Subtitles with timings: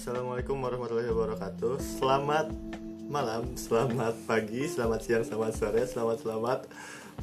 [0.00, 1.76] Assalamualaikum warahmatullahi wabarakatuh.
[1.76, 2.48] Selamat
[3.12, 6.60] malam, selamat pagi, selamat siang, selamat sore, selamat selamat.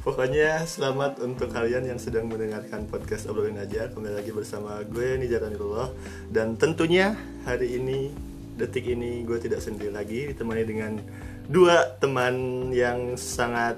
[0.06, 3.90] Pokoknya selamat untuk kalian yang sedang mendengarkan podcast obrolin aja.
[3.90, 5.90] Kembali lagi bersama gue Nijaranillah
[6.30, 8.14] dan tentunya hari ini
[8.54, 11.02] detik ini gue tidak sendiri lagi ditemani dengan
[11.50, 13.74] dua teman yang sangat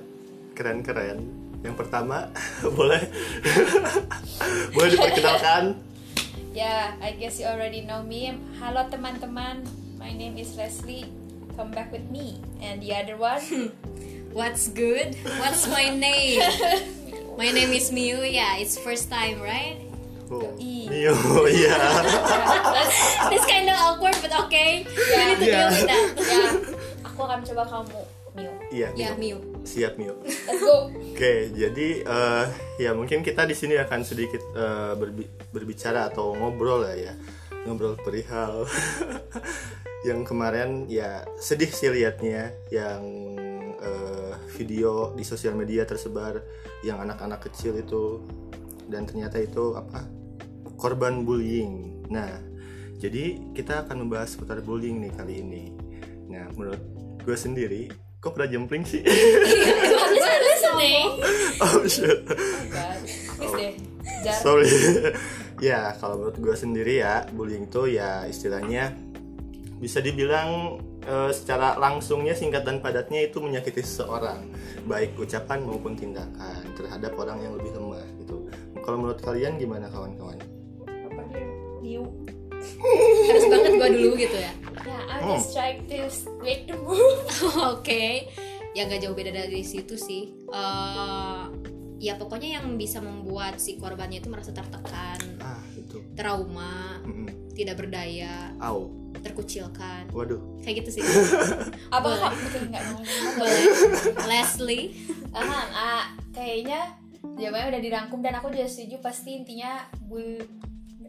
[0.52, 1.24] keren-keren.
[1.64, 2.28] Yang pertama
[2.76, 3.00] boleh
[4.76, 5.88] boleh diperkenalkan
[6.52, 8.34] Yeah, I guess you already know me.
[8.58, 9.62] Halo teman-teman,
[9.98, 11.06] my name is Leslie.
[11.56, 12.42] Come back with me.
[12.60, 13.40] And the other one,
[14.32, 15.18] What's good?
[15.42, 16.38] What's my name?
[17.38, 18.20] My name is Miu.
[18.22, 19.74] Yeah, it's first time, right?
[20.30, 20.54] Oh.
[20.60, 21.14] Mio,
[21.50, 21.74] iya.
[22.70, 22.94] let's
[23.34, 24.86] It's kind of awkward, but okay.
[24.86, 25.66] We need to Yeah.
[25.66, 26.06] deal with that.
[26.20, 26.42] ya,
[27.10, 27.98] aku akan coba kamu,
[28.36, 28.52] Mio.
[28.70, 29.14] Iya, Mio.
[29.16, 29.38] Miu.
[29.66, 30.14] Siap Mio.
[30.22, 30.88] Let's go.
[30.90, 32.46] Oke, jadi eh,
[32.80, 37.12] ya mungkin kita di sini akan sedikit eh, berbi- berbicara atau ngobrol lah ya,
[37.66, 38.64] ngobrol perihal
[40.08, 43.02] yang kemarin ya sedih sih liatnya yang
[43.76, 46.40] eh, video di sosial media tersebar
[46.80, 48.24] yang anak-anak kecil itu
[48.88, 50.08] dan ternyata itu apa
[50.80, 52.04] korban bullying.
[52.08, 52.40] Nah,
[52.96, 55.64] jadi kita akan membahas seputar bullying nih kali ini.
[56.32, 56.80] Nah, menurut
[57.20, 59.00] gue sendiri, kok pernah jempling sih?
[60.44, 61.06] Listening.
[61.64, 62.20] oh shit.
[63.40, 63.72] Please deh.
[64.44, 64.68] Sorry.
[65.64, 68.92] ya, kalau menurut gue sendiri ya, bullying itu ya istilahnya
[69.80, 70.76] bisa dibilang
[71.08, 74.44] eh, secara langsungnya singkat dan padatnya itu menyakiti seseorang,
[74.84, 78.44] baik ucapan maupun tindakan terhadap orang yang lebih lemah gitu.
[78.84, 80.36] Kalau menurut kalian gimana kawan-kawan?
[80.84, 81.20] Apa
[81.80, 82.04] dia?
[83.32, 84.52] Harus banget gua dulu gitu ya.
[85.00, 85.34] Yeah, I'm Hmm.
[85.34, 85.98] just trying to
[86.66, 87.24] the mood.
[87.72, 88.28] Oke.
[88.70, 90.30] Ya gak jauh beda dari situ sih.
[90.46, 91.42] Eh,
[91.98, 96.00] ya pokoknya yang bisa membuat si korbannya itu merasa tertekan, Ah, itu.
[96.14, 97.50] trauma, Mm-mm.
[97.52, 98.88] tidak berdaya, Au.
[99.20, 100.08] terkucilkan.
[100.10, 100.38] Waduh.
[100.60, 101.02] Kayak gitu sih.
[101.94, 102.30] Apa Boleh.
[102.70, 103.02] nggak mau.
[103.36, 103.62] Boleh.
[104.30, 104.94] Leslie.
[105.30, 110.40] Aha, ah, kayaknya jawabannya udah dirangkum dan aku juga setuju pasti intinya bu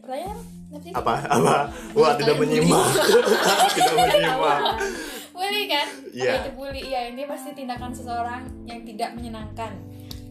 [0.02, 0.38] pertanyaan
[0.72, 0.88] apa?
[0.98, 1.14] Apa?
[1.28, 1.56] Apa?
[1.92, 2.86] Wah, tidak menyimak.
[3.76, 4.60] tidak menyimak.
[5.36, 5.88] bully kan?
[6.10, 6.32] Iya.
[6.32, 6.80] Oke, itu bully.
[6.88, 9.72] Ya, ini pasti tindakan seseorang yang tidak menyenangkan.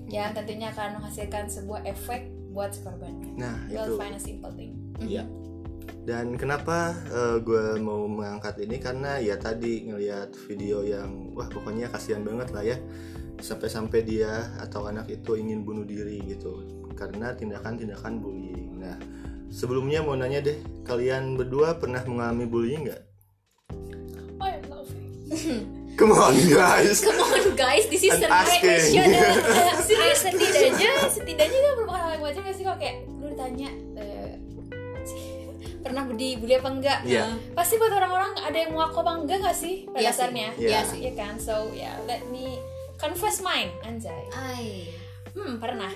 [0.09, 3.31] Yang tentunya akan menghasilkan sebuah efek buat si korbannya.
[3.39, 4.01] Nah, We'll itu.
[4.01, 4.75] find a simple thing.
[4.99, 5.23] Iya.
[6.01, 6.97] Dan kenapa
[7.45, 12.65] gue mau mengangkat ini karena ya tadi ngelihat video yang wah pokoknya kasihan banget lah
[12.65, 12.77] ya
[13.37, 18.81] sampai-sampai dia atau anak itu ingin bunuh diri gitu karena tindakan-tindakan bullying.
[18.81, 18.97] Nah
[19.51, 23.01] sebelumnya mau nanya deh kalian berdua pernah mengalami bullying nggak?
[24.39, 25.63] I love it.
[25.93, 27.01] Come on guys.
[27.05, 29.05] Come on guys, this is the right question.
[29.91, 33.69] Eh, setidaknya setidaknya gak merupakan hal yang wajar gak sih kalau kayak lu ditanya
[33.99, 34.31] eh,
[35.83, 37.25] pernah dibully apa enggak Iya.
[37.51, 40.15] pasti buat orang-orang ada yang ngaku apa enggak gak sih pada Iya sih.
[40.15, 40.67] dasarnya Iya.
[40.67, 40.97] Iya sih.
[41.03, 42.55] Iya kan so ya let me
[42.95, 44.89] confess mine anjay Ai.
[45.31, 45.91] hmm pernah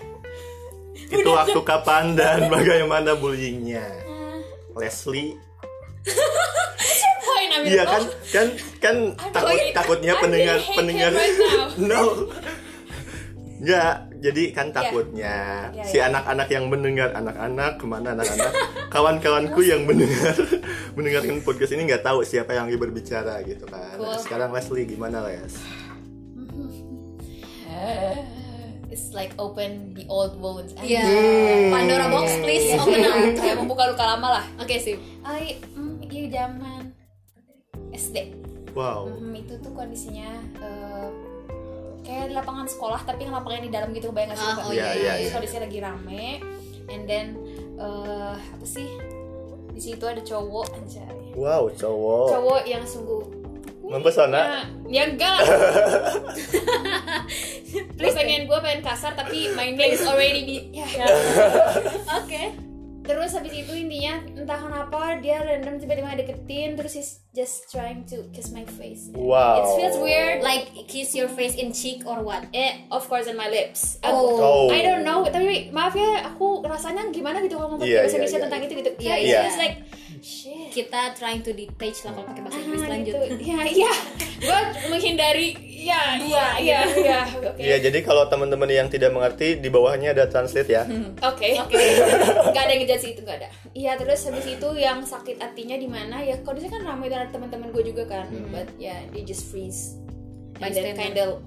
[0.95, 3.85] itu waktu kapan dan bagaimana bullyingnya?
[4.73, 5.35] Leslie
[7.65, 8.47] Iya kan kan
[8.77, 11.37] kan I'm takut really- takutnya I pendengar pendengar right
[11.81, 12.01] no
[13.55, 15.35] Enggak, jadi kan takutnya
[15.71, 16.11] Ya, si ya.
[16.11, 18.51] anak-anak yang mendengar anak-anak ke mana anak-anak
[18.91, 20.35] kawan-kawanku yang mendengar
[20.99, 23.95] mendengarkan podcast ini nggak tahu siapa yang lagi berbicara gitu kan.
[23.95, 24.21] Nah, Cool.
[24.21, 25.55] sekarang Leslie gimana Les?
[28.95, 31.03] It's like open the old wounds Iya.
[31.03, 31.67] Hmm.
[31.69, 33.19] Pandora box please open up.
[33.43, 34.95] kayak membuka luka lama lah Oke sih.
[35.21, 36.95] Ay, hmm, iya zaman
[37.91, 38.31] SD
[38.71, 39.07] Wow.
[39.07, 41.07] Hmm, itu tuh kondisinya eh,
[42.03, 44.63] kayak di lapangan sekolah tapi yang lapangan di dalam gitu bayang gak sih Mbak?
[44.63, 45.29] oh iya, iya, iya.
[45.31, 46.27] kondisinya lagi rame
[46.87, 47.35] and then
[47.75, 48.87] eh, apa sih
[49.71, 51.03] di situ ada cowok anjay
[51.35, 52.27] Wow, cowok.
[52.31, 53.23] cowok yang sungguh
[53.87, 54.37] Mempesona.
[54.37, 54.51] ya,
[54.89, 55.37] ya enggak
[57.95, 60.87] gue pengen gue pengen kasar tapi my name is already be ya.
[62.15, 62.43] Oke.
[63.05, 68.25] terus habis itu intinya entah kenapa dia random tiba-tiba deketin terus he's just trying to
[68.33, 69.61] kiss my face Wow.
[69.61, 72.49] it feels weird Like kiss your face in cheek or what?
[72.49, 74.01] Eh, of course in my lips.
[74.01, 74.41] Oh.
[74.41, 74.65] Oh.
[74.69, 78.17] I don't know, tapi maaf ya, aku rasanya gimana gitu kalau ngomong Iya, bahasa iya,
[78.17, 78.45] Indonesia iya.
[78.49, 78.91] tentang itu gitu.
[78.91, 79.39] Iya, Kayak iya.
[79.45, 79.75] it's like
[80.25, 80.73] shit.
[80.73, 83.13] Kita trying to detach lah kalau pakai bahasa Inggris Ah, lanjut.
[83.13, 83.19] gitu.
[83.45, 83.91] Iya, iya.
[84.35, 85.47] Gue menghindari
[85.85, 87.19] ya, iya, iya, iya.
[87.29, 87.61] Oke.
[87.61, 90.83] Iya, jadi kalau teman-teman yang tidak mengerti di bawahnya ada translate ya.
[91.21, 91.53] Oke.
[91.55, 91.77] Oke.
[92.49, 93.49] Gak ada yang ngejudge itu gak ada.
[93.71, 97.31] Iya, terus habis itu yang sakit hatinya di mana ya kondisinya kan ramai dan ada
[97.31, 98.25] teman-teman gue juga kan.
[98.49, 99.93] But ya, they just freeze.
[100.57, 101.45] And then kind of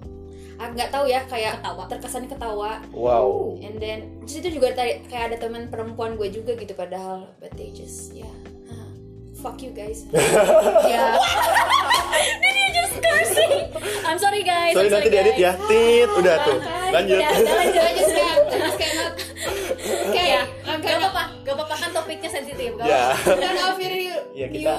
[0.57, 1.87] ah, nggak tahu ya kayak Ketawa.
[1.87, 3.57] terkesannya ketawa Wow.
[3.59, 7.55] and then di situ juga tadi kayak ada teman perempuan gue juga gitu padahal but
[7.55, 8.35] they just ya ah,
[9.39, 10.05] fuck you guys.
[10.89, 11.15] Ya.
[12.43, 13.53] Did you just cursing
[14.03, 14.75] I'm sorry guys.
[14.75, 15.45] Sorry I'm nanti diedit guys.
[15.45, 16.59] ya tit udah tuh.
[16.91, 17.19] Lanjut.
[17.23, 17.91] Udah, lanjut
[18.79, 19.13] cannot
[20.11, 20.43] okay ya.
[20.67, 22.71] I'm gak apa-apa gak apa-apa kan topiknya sensitif.
[22.77, 23.15] Gak ya.
[23.15, 23.81] apa-apa.
[23.83, 24.75] your you ya kita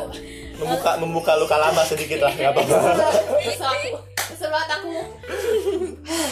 [0.59, 2.75] membuka membuka luka lama sedikit lah nggak apa-apa.
[3.55, 3.89] So aku.
[4.39, 4.91] Sebelah aku.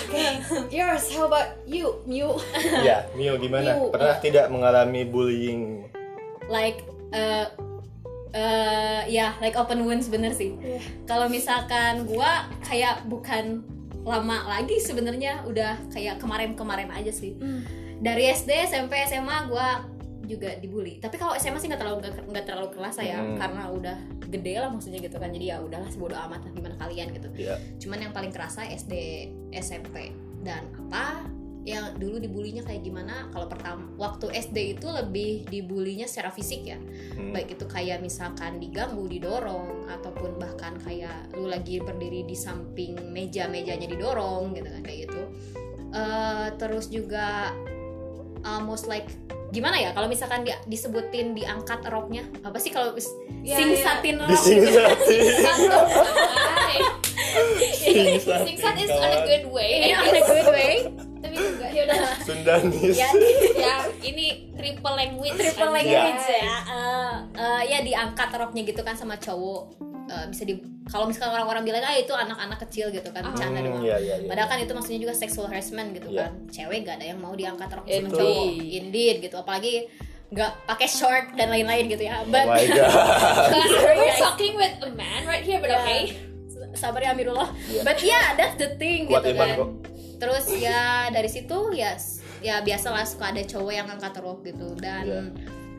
[0.07, 0.37] Okay
[0.71, 2.39] yours how about you you
[2.83, 3.77] ya Mio gimana?
[3.91, 5.91] Pernah tidak mengalami bullying?
[6.47, 7.51] Like uh,
[8.29, 10.55] uh, ya like open wounds bener sih.
[10.55, 10.79] Iya.
[11.03, 13.63] kalau misalkan gua kayak bukan
[14.01, 17.35] lama lagi sebenarnya udah kayak kemarin-kemarin aja sih.
[17.97, 19.83] Dari SD SMP SMA gua
[20.23, 20.99] juga dibully.
[20.99, 23.35] Tapi kalau SMA sih nggak terlalu nggak terlalu kerasa ya Hmm.
[23.35, 23.97] karena udah
[24.27, 25.31] gede lah maksudnya gitu kan.
[25.31, 27.27] Jadi ya udahlah sebodo amat lah gimana kalian gitu.
[27.35, 28.93] Ya cuman yang paling kerasa SD
[29.51, 30.11] SMP
[30.43, 31.23] dan apa
[31.67, 36.79] yang dulu dibulinya kayak gimana kalau pertama waktu SD itu lebih dibulinya secara fisik ya.
[36.79, 37.35] Hmm.
[37.35, 43.51] baik itu kayak misalkan diganggu didorong ataupun bahkan kayak lu lagi berdiri di samping meja
[43.51, 45.21] mejanya didorong gitu kan kayak gitu.
[45.91, 47.51] Eh, terus juga
[48.47, 49.11] almost like
[49.51, 52.95] gimana ya kalau misalkan dia disebutin diangkat roknya apa sih kalau
[53.47, 54.27] Ya, singsatin rok?
[54.27, 55.19] disinggati
[56.51, 56.79] Hai.
[58.43, 59.95] Singsat is on a good way.
[59.95, 61.06] On a good way
[62.21, 62.95] Sundanis.
[62.95, 63.09] Ya
[63.53, 65.35] ya ini triple language.
[65.35, 65.85] Triple anjay.
[65.93, 66.55] language ya.
[66.65, 69.63] Eh, eh, ya diangkat roknya gitu kan sama cowok.
[70.07, 70.55] Eh, bisa di
[70.87, 74.15] kalau misalkan orang-orang bilang ah itu anak-anak kecil gitu kan bercanda Hmm, doang ya, ya,
[74.15, 74.23] ya.
[74.23, 76.31] padahal kan itu maksudnya juga sexual harassment gitu Iya.
[76.31, 76.47] kan.
[76.47, 78.45] Cewek gak ada yang mau diangkat roknya sama cowok.
[78.55, 79.35] Indeed gitu.
[79.35, 79.73] Apalagi
[80.27, 82.19] nggak pakai short dan lain-lain gitu ya.
[82.19, 82.91] Oh but my god
[83.95, 85.59] we're talking with a man right here?
[85.59, 85.79] But Ya.
[85.81, 86.01] okay.
[86.73, 87.51] Sabar ya Amirullah.
[87.65, 87.81] Iya.
[87.81, 89.57] but yeah that's the thing Kuat gitu iman kan.
[89.57, 89.69] kok.
[90.17, 91.93] Terus ya dari situ ya
[92.37, 95.21] ya biasalah suka ada cowok yang angkat rok gitu dan Iya.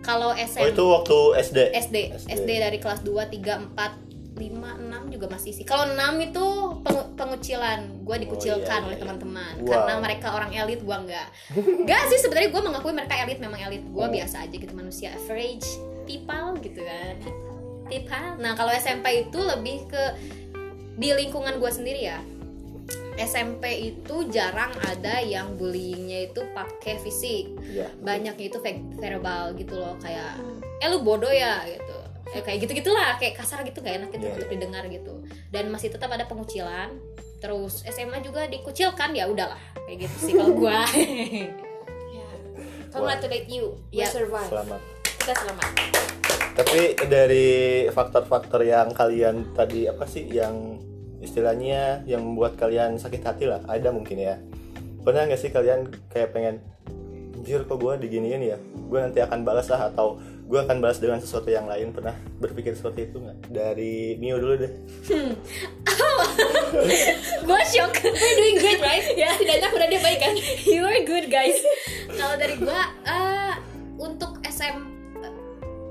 [0.00, 1.96] kalau oh SMP itu waktu SD SD,
[2.26, 5.62] SD dari kelas 2, 3, 4, 5, 6 juga masih sih.
[5.62, 6.46] Kalau 6 itu
[6.80, 9.02] pengu- pengucilan, gue dikucilkan iya, oleh iya.
[9.02, 9.66] teman-teman Wow.
[9.68, 11.26] karena mereka orang elit, gue enggak.
[11.52, 13.82] Enggak sih sebenarnya gue mengakui mereka elit, memang elit.
[13.84, 14.08] Gue Oh.
[14.08, 15.66] biasa aja gitu manusia average
[16.04, 17.14] people gitu kan.
[17.84, 18.26] People.
[18.38, 20.02] Nah kalau SMP itu lebih ke
[20.94, 22.22] di lingkungan gue sendiri ya.
[23.18, 27.50] SMP itu jarang ada yang bullyingnya itu pakai fisik.
[27.68, 30.38] Ya banyaknya itu ve- verbal gitu loh kayak
[30.78, 31.96] eh lu bodoh ya gitu.
[32.28, 34.54] Eh, kayak gitu gitulah kayak kasar gitu gak enak gitu Iya, untuk iya.
[34.54, 35.14] didengar gitu.
[35.48, 36.92] Dan masih tetap ada pengucilan.
[37.38, 40.84] Terus SMA juga dikucilkan ya udahlah kayak gitu sih kalau gua.
[42.08, 42.32] Yeah.
[42.88, 43.80] congratulate you.
[43.88, 44.08] You Ya.
[44.08, 44.80] survive selamat.
[45.18, 45.68] Kita selamat.
[46.52, 47.48] Tapi dari
[47.88, 50.76] faktor-faktor yang kalian tadi apa sih yang
[51.18, 54.36] istilahnya yang membuat kalian sakit hati lah ada mungkin ya.
[55.02, 56.60] Pernah nggak sih kalian kayak pengen
[57.38, 58.58] anjir kok gue diginiin ya?
[58.60, 61.94] Gue nanti akan balas lah atau gue akan balas dengan sesuatu yang lain.
[61.96, 63.38] Pernah berpikir seperti itu nggak?
[63.48, 64.72] Dari Mio dulu deh.
[67.48, 67.92] Gua shock.
[68.04, 69.04] We're doing great right?
[69.20, 70.34] Ya setidaknya aku udah dia baik kan?
[70.66, 71.58] You are good guys.
[72.12, 73.54] Kalau dari gua eh,
[73.98, 74.87] untuk SM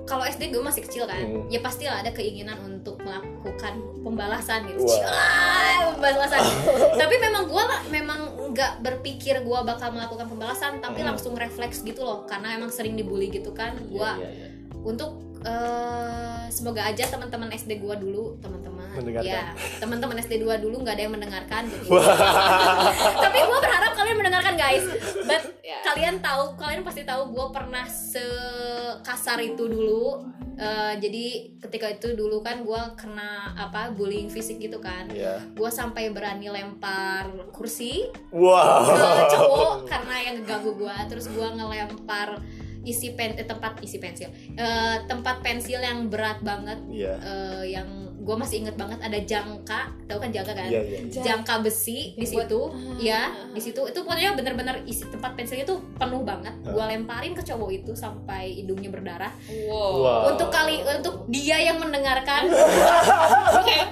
[0.08, 1.46] kalau SD gue masih kecil kan Hmm.
[1.48, 5.04] ya pastilah ada keinginan untuk melakukan pembalasan gitu Wah.
[5.06, 6.40] Ah, pembalasan
[7.02, 8.20] tapi memang gue memang
[8.50, 11.12] nggak berpikir gue bakal melakukan pembalasan tapi Hmm.
[11.12, 14.48] langsung refleks gitu loh karena emang sering dibully gitu kan gue Iya, iya, iya.
[14.82, 19.30] untuk eh, semoga aja teman-teman SD gua dulu teman-teman Mendengarkan.
[19.30, 19.44] ya
[19.78, 22.02] teman-teman SD 2 dulu nggak ada yang mendengarkan Wah.
[23.24, 24.84] tapi gua berharap kalian mendengarkan guys
[25.24, 25.84] but Ya.
[25.84, 30.26] kalian tahu kalian pasti tahu gua pernah sekasar itu dulu
[30.58, 31.26] Eh, jadi
[31.62, 35.38] ketika itu dulu kan gua kena apa bullying fisik gitu kan Iya.
[35.54, 38.90] gua sampai berani lempar kursi Wow.
[38.90, 42.42] ke cowok karena yang ganggu gua terus gua ngelempar
[42.82, 47.14] isi pen eh, tempat isi pensil Eh, tempat pensil yang berat banget Iya.
[47.22, 51.00] eh, yang gue masih inget banget ada jangka tahu kan jangka kan Iya, iya.
[51.24, 53.00] jangka besi di Buat- situ Ah.
[53.00, 56.76] ya di situ itu pokoknya bener-bener isi tempat pensilnya tuh penuh banget Ah.
[56.76, 59.32] gue lemparin ke cowok itu sampai hidungnya berdarah
[59.66, 60.22] wow Wow.
[60.30, 62.52] untuk kali untuk dia yang mendengarkan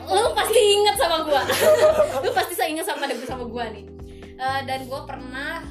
[0.06, 1.42] lu pasti inget sama gua
[2.24, 3.88] lu pasti saya inget sama sama gua nih
[4.36, 5.64] Eh, dan gua pernah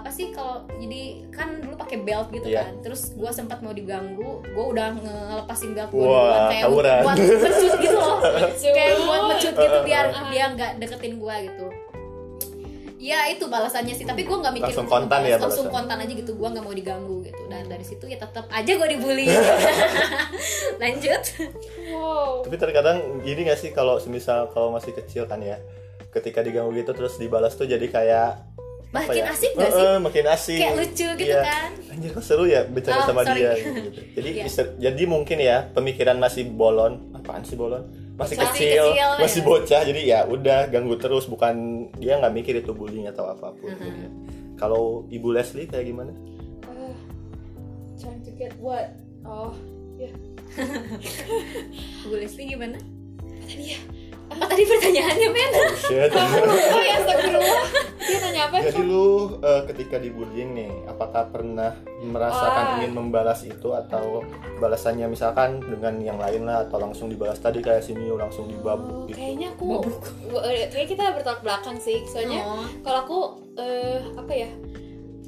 [0.00, 2.64] apa sih kalau jadi kan dulu pakai belt gitu Iya.
[2.64, 2.80] kan.
[2.80, 6.40] Terus gua sempat mau diganggu gua udah ngelepasin belt gua Wah, duluan.
[6.48, 7.00] Kayak tawuran.
[7.02, 8.18] buat mencut gitu loh.
[8.76, 11.66] Kayak buat mencut gitu biar dia nggak deketin gua gitu.
[12.96, 14.04] Ya itu balasannya sih.
[14.04, 15.76] Tapi gua nggak mikir Langsung kontan ya langsung balasan.
[15.88, 16.32] kontan aja gitu.
[16.34, 17.42] Gua nggak mau diganggu gitu.
[17.46, 19.28] Dan dari situ ya tetap aja gua dibully.
[20.82, 21.22] Lanjut.
[21.90, 22.44] Wow.
[22.44, 25.60] Tapi terkadang gini gak sih kalau semisal kalau masih kecil kan ya
[26.10, 28.42] ketika diganggu gitu terus dibalas tuh jadi kayak
[28.90, 29.30] makin ya?
[29.30, 31.40] asik gak Eh, sih eh, makin asik kayak lucu gitu Iya.
[31.40, 33.38] kan anjir kok seru ya bicara Oh, sama sorry.
[33.38, 33.90] dia gitu.
[34.14, 39.10] jadi bisa- jadi mungkin ya pemikiran masih bolon apaan sih bolon masih Masih kecil, kecil,
[39.16, 39.46] masih ya.
[39.46, 41.54] bocah jadi ya udah ganggu terus bukan
[41.96, 43.78] dia nggak mikir itu bullying atau apa pun Mhm.
[43.78, 44.10] gitu ya.
[44.56, 46.12] kalau ibu Leslie kayak gimana
[46.64, 46.92] Ah,
[47.96, 48.90] trying to get what
[49.22, 49.54] oh
[49.96, 50.10] ya
[52.02, 52.76] Bu Leslie gimana
[53.40, 53.80] tadi ya
[54.30, 56.10] apa tadi pertanyaannya men Shit.
[56.14, 57.64] oh ya astagfirullah.
[58.00, 59.06] Dia nanya apa jadi lu
[59.38, 63.68] eh, ketika dibullying nih apakah pernah merasakan ingin membalas itu?
[63.70, 64.22] Atau
[64.56, 68.50] balasannya misalkan dengan yang lain lah atau langsung dibalas tadi kayak si Mio langsung Oh,
[68.50, 69.18] dibabuk gitu?
[69.18, 69.68] kayaknya aku
[70.72, 72.02] kayaknya kita bertolak belakang sih.
[72.04, 72.64] Soalnya Oh.
[72.80, 73.18] kalau aku
[73.56, 74.50] eh, apa ya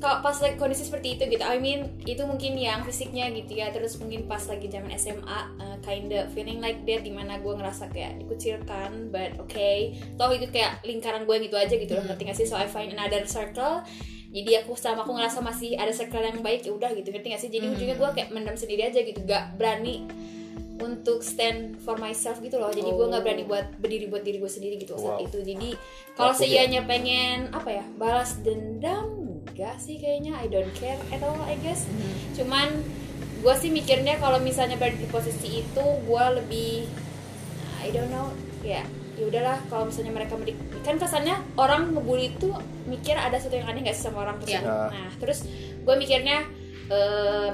[0.02, 1.46] kalau pas lagi kondisi seperti itu gitu.
[1.46, 3.70] I mean itu mungkin yang fisiknya gitu ya.
[3.70, 7.86] Terus mungkin pas lagi zaman SMA uh, kinda feeling like that di mana gue ngerasa
[7.88, 9.94] kayak dikucilkan but okay.
[10.18, 12.10] Toh itu kayak lingkaran gue gitu aja gitu loh Hmm.
[12.10, 12.44] ngerti gak sih?
[12.44, 13.86] So I find another circle.
[14.28, 17.38] Jadi aku sama aku ngerasa masih ada circle yang baik ya udah gitu ngerti gak
[17.38, 17.50] sih?
[17.54, 17.74] Jadi Hmm.
[17.78, 20.02] ujungnya gue kayak mendam sendiri aja gitu gak berani
[20.82, 22.74] untuk stand for myself gitu loh.
[22.74, 25.26] Jadi gue nggak berani buat berdiri buat diri gue sendiri gitu saat Wow.
[25.30, 25.38] itu.
[25.38, 25.70] Jadi
[26.18, 31.38] kalau seianya pengen apa ya balas dendam enggak sih kayaknya I don't care at all
[31.40, 31.84] I guess
[32.32, 32.68] cuman
[33.38, 36.86] gue sih mikirnya kalau misalnya berada di posisi itu gue lebih
[37.78, 38.30] I don't know
[38.60, 42.48] ya ya udahlah kalau misalnya mereka medik kan kesannya orang ngebully itu
[42.84, 44.88] mikir ada sesuatu yang aneh gak sih sama orang tersebut Iya.
[44.88, 45.44] nah terus
[45.78, 46.46] gue mikirnya
[46.88, 47.50] eh,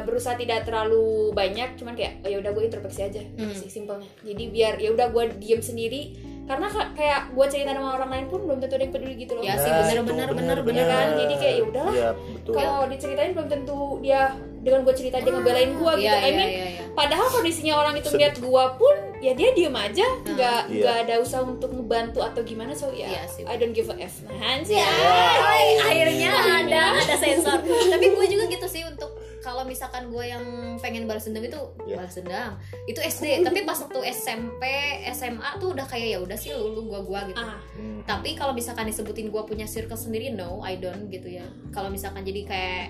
[0.00, 3.52] berusaha tidak terlalu banyak cuman kayak oh, ya udah gue introspeksi aja Hmm.
[3.52, 6.16] sih simpelnya jadi biar ya udah gue diem sendiri
[6.48, 9.32] karena ka- kayak gue cerita sama orang lain pun belum tentu ada yang peduli gitu
[9.32, 10.86] loh Ya sih, Nah, bener, itu bener, bener, bener, bener.
[10.88, 11.06] kan?
[11.14, 11.94] Jadi kayak ya udahlah.
[11.94, 14.20] Iya, betul kalau diceritain belum tentu dia
[14.58, 16.82] dengan gue cerita dia ngebelain gue gitu Iya, I iya, mean iya, iya.
[16.90, 20.78] padahal kondisinya orang itu ngeliat gue pun ya dia diem aja nggak Iya.
[20.78, 23.42] nggak ada usaha untuk ngebantu atau gimana so ya Iya sih.
[23.44, 24.88] I don't give a f nah Ya,
[25.38, 27.58] hai, akhirnya ada ada sensor.
[27.62, 29.17] Tapi gue juga gitu sih untuk
[29.48, 30.44] kalau misalkan gue yang
[30.76, 31.96] pengen balas dendam itu Iya.
[31.96, 33.24] balas dendam itu SD.
[33.48, 34.62] Tapi pas waktu SMP,
[35.08, 37.40] SMA tuh udah kayak ya udah sih lu lu gua gua gitu.
[37.40, 38.04] ah Hmm.
[38.04, 41.48] Tapi kalau misalkan disebutin gue punya circle sendiri, no, I don't gitu ya.
[41.70, 42.84] Kalau misalkan jadi kayak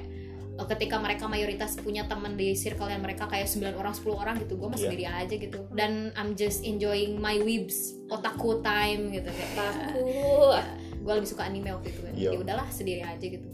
[0.55, 4.35] eh, ketika mereka mayoritas punya teman di circle yang mereka kayak 9 orang 10 orang
[4.39, 4.85] gitu gue mah Iya.
[4.85, 10.59] sendiri aja gitu dan I'm just enjoying my weebs otaku time gitu kayak takut
[10.99, 13.47] gue lebih suka anime waktu itu kan ya udahlah sendiri aja gitu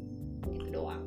[0.50, 1.04] gitu doang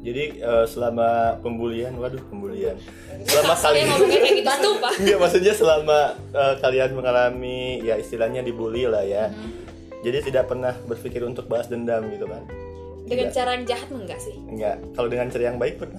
[0.00, 2.76] Jadi eh, selama pembulian, waduh pembulian.
[3.28, 5.98] Selama kalian gitu sumpah Enggak, maksudnya selama
[6.32, 9.28] eh, kalian mengalami ya istilahnya dibully lah ya.
[9.28, 9.52] Mhm.
[10.00, 12.40] Jadi tidak pernah berpikir untuk balas dendam gitu kan?
[13.04, 13.36] dengan Tidak.
[13.42, 14.76] cara yang jahat enggak sih Enggak.
[14.94, 15.98] Kalau dengan cara yang baik pernah.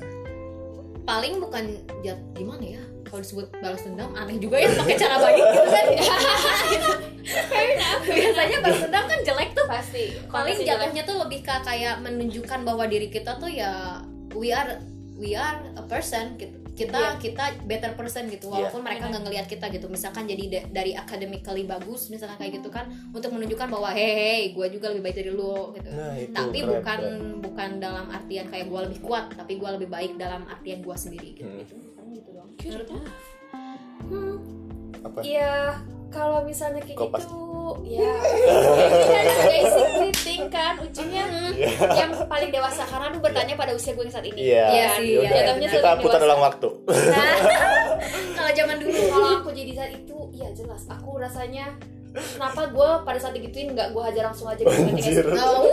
[1.02, 1.66] paling bukan
[2.06, 5.86] jat gimana ya kalau disebut balas dendam aneh juga ya pakai cara baik gitu kan
[8.08, 12.60] biasanya balas dendam kan jelek tuh pasti paling Pasti jatuhnya tuh lebih ke kayak menunjukkan
[12.62, 14.00] bahwa diri kita tuh ya
[14.32, 14.80] we are
[15.14, 17.20] we are a person gitu kita Iya.
[17.20, 18.64] kita better person gitu Iya.
[18.66, 22.72] walaupun mereka nggak ngelihat kita gitu misalkan jadi da- dari academically bagus misalkan kayak gitu
[22.72, 26.58] kan untuk menunjukkan bahwa hey gue juga lebih baik dari lu gitu Nah, itu tapi
[26.58, 27.20] keren, bukan keren.
[27.44, 31.30] bukan dalam artian kayak gue lebih kuat tapi gue lebih baik dalam artian gue sendiri
[31.36, 31.60] gitu, Hmm.
[31.60, 31.76] gitu.
[32.62, 32.72] Gitu.
[32.72, 33.10] Good enough.
[34.04, 34.36] hmm
[35.02, 35.20] apa?
[35.22, 37.42] Iya, kalau misalnya kayak gitu,
[37.88, 38.14] ya
[39.50, 41.72] basically thing kan ujungnya Iya.
[41.98, 44.38] yang paling dewasa karena lu bertanya pada usia gue yang saat ini.
[44.46, 44.66] Iya.
[44.68, 45.42] Iya sih, Yaudah, iya.
[45.42, 46.28] Jatuhnya Kita putar dewasa.
[46.28, 46.70] ulang waktu.
[46.86, 47.36] Nah,
[48.36, 50.82] kalau zaman dulu Kalau aku jadi saat itu, iya jelas.
[50.88, 51.66] Aku rasanya
[52.12, 55.16] kenapa gue pada saat digituin nggak gue hajar langsung aja gitu nggak sih?
[55.38, 55.64] Oh,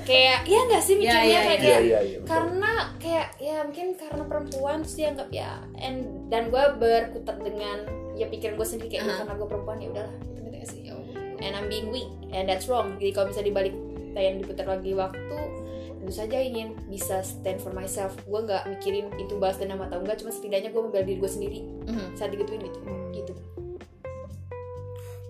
[0.00, 2.18] kayak iya nggak sih Iya, mikirnya kayak Iya, kayak- iya, iya.
[2.18, 2.28] betul.
[2.28, 7.78] karena kayak ya mungkin karena perempuan terus dia anggap ya and dan gue berkutat dengan
[8.14, 9.16] ya pikiran gue sendiri kayak Aha.
[9.18, 10.80] karena gue perempuan ya udahlah itu ngerti gak sih
[11.38, 13.74] and I'm being weak and that's wrong jadi kalau bisa dibalik
[14.12, 15.38] yang diputar lagi waktu
[15.96, 20.16] tentu saja ingin bisa stand for myself gue nggak mikirin itu bahas dendam atau enggak
[20.16, 22.14] cuma setidaknya gue membela diri gue sendiri Mhm.
[22.14, 22.90] saat digituin gitu gitu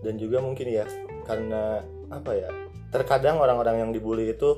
[0.08, 0.88] dan juga mungkin ya
[1.22, 2.48] karena apa ya
[2.88, 4.56] terkadang orang-orang yang dibully itu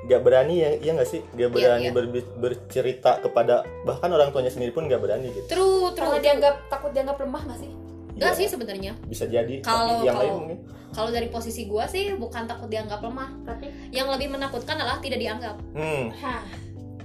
[0.00, 1.22] nggak berani ya iya nggak sih?
[1.30, 1.92] Nggak berani iya.
[1.92, 5.46] berbi- bercerita kepada bahkan orang tuanya sendiri pun nggak berani gitu.
[5.46, 6.24] True karena true.
[6.24, 7.70] dianggap takut dianggap lemah gak sih?
[8.10, 8.92] Enggak Iya, sih sebenarnya.
[9.06, 10.58] Bisa jadi Kalau- tapi yang lain kalau- mungkin.
[10.90, 13.28] kalau dari posisi gua sih bukan takut dianggap lemah.
[13.46, 13.66] Tapi?
[13.92, 15.56] Yang lebih menakutkan adalah tidak dianggap.
[15.72, 16.10] Hmm.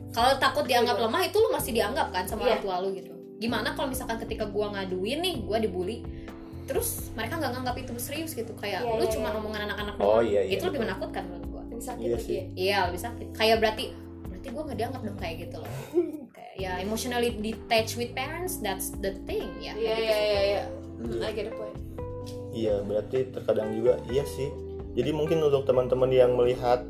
[0.09, 2.57] Kalau takut dianggap lemah itu lu masih dianggap kan sama Iya.
[2.57, 3.11] orang tua lu gitu.
[3.35, 5.99] Gimana kalau misalkan ketika gua ngaduin nih gua dibully
[6.65, 8.51] terus mereka nggak nganggap itu serius gitu.
[8.55, 9.37] Kayak Iya, lu iya, cuma iya.
[9.37, 10.25] omongan anak-anak Oh, doang.
[10.25, 11.63] iya, iya, itu lebih menakutkan menurut gua.
[11.65, 12.25] Lebih sakit Iya lagi.
[12.25, 12.33] sih.
[12.33, 13.27] ya iya lebih sakit.
[13.31, 13.83] Kayak berarti
[14.25, 15.71] berarti gua nggak dianggap dong kayak gitu loh.
[16.35, 19.71] Kayak ya emotionally detached with parents that's the thing ya.
[19.71, 20.63] Iya kayak gitu iya iya iya.
[20.95, 21.77] Hmm, I get the point.
[22.51, 24.47] Iya berarti terkadang juga iya sih.
[24.93, 26.87] Jadi mungkin untuk teman-teman yang melihat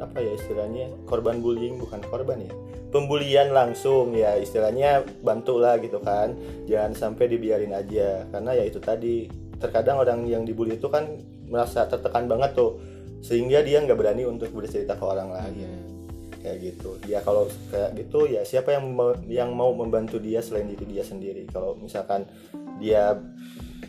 [0.00, 0.90] apa ya istilahnya?
[1.04, 2.52] Korban bullying bukan korban ya.
[2.90, 6.34] Pembulian langsung ya istilahnya bantulah gitu kan.
[6.66, 8.26] Jangan sampai dibiarin aja.
[8.32, 9.28] Karena ya itu tadi
[9.60, 12.80] terkadang orang yang dibully itu kan merasa tertekan banget tuh.
[13.20, 15.70] Sehingga dia nggak berani untuk bercerita ke orang lain.
[16.40, 16.96] Kayak gitu.
[17.04, 21.04] Ya kalau kayak gitu ya siapa yang mau, yang mau membantu dia selain diri dia
[21.04, 21.44] sendiri?
[21.52, 22.24] Kalau misalkan
[22.80, 23.20] dia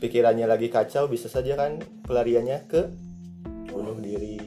[0.01, 2.81] pikirannya lagi kacau bisa saja kan pelariannya ke
[3.71, 4.40] bunuh diri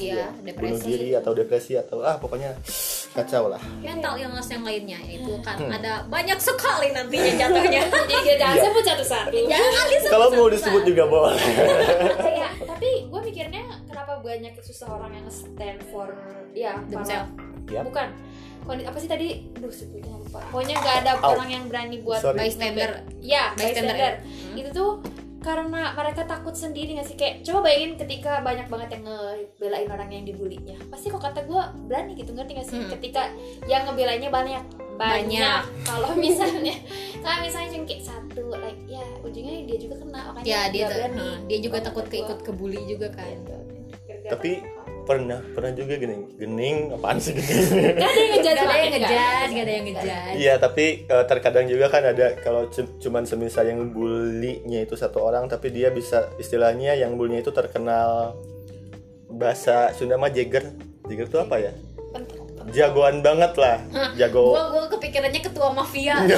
[0.00, 2.54] iya bunuh depresi diri atau depresi atau ah pokoknya
[3.10, 5.72] kacau lah mental illness yang lainnya itu kan Hmm.
[5.72, 8.64] ada banyak sekali nantinya jatuhnya jadi dia jangan Iya.
[8.64, 11.40] sebut jangan disebut kalau mau disebut juga boleh
[12.16, 16.08] kayak tapi gue mikirnya kenapa banyak susah orang yang stand for
[16.52, 17.30] ya para Themselves.
[17.68, 17.84] Yap.
[17.84, 18.08] bukan
[18.60, 21.32] Kondi- apa sih tadi aduh sebutnya lupa pokoknya nggak ada Au.
[21.32, 22.36] orang yang berani buat Sorry.
[22.38, 24.54] bystander ya Bystander, bystander Hmm.
[24.54, 24.90] itu tuh
[25.48, 30.08] karena mereka takut sendiri nggak sih kayak coba bayangin ketika banyak banget yang ngebelain orang
[30.12, 32.92] yang dibulinya pasti kok kata gue berani gitu ngerti gak sih Hmm.
[32.92, 33.32] ketika
[33.64, 34.60] yang ngebelainnya banyak
[34.98, 35.62] banyak, Banyak.
[35.88, 36.74] kalau misalnya
[37.22, 41.28] kalau misalnya cuma kayak satu like ya ujungnya dia juga kena makanya ya dia berani
[41.48, 43.38] dia juga takut keikut kebuli juga kan
[44.18, 44.36] Gitu.
[44.36, 44.50] Tapi.
[45.08, 47.32] Pernah pernah juga gening gening apaan sih?
[47.32, 49.16] Gening Gak ada yang ngejudge Gak ada yang ngejudge,
[49.48, 50.36] gak ada yang ngejudge.
[50.36, 55.18] Iya tapi eh, terkadang juga kan ada kalau cu- cuman semisal yang bulinya itu satu
[55.20, 58.36] orang tapi dia bisa istilahnya yang bulinya itu terkenal
[59.26, 60.68] bahasa Sunda mah Jagger.
[61.04, 61.72] Jagger itu apa ya?
[62.68, 63.80] Jagoan banget lah.
[64.14, 64.52] Jago.
[64.52, 66.20] Gua gua kepikirannya ketua mafia.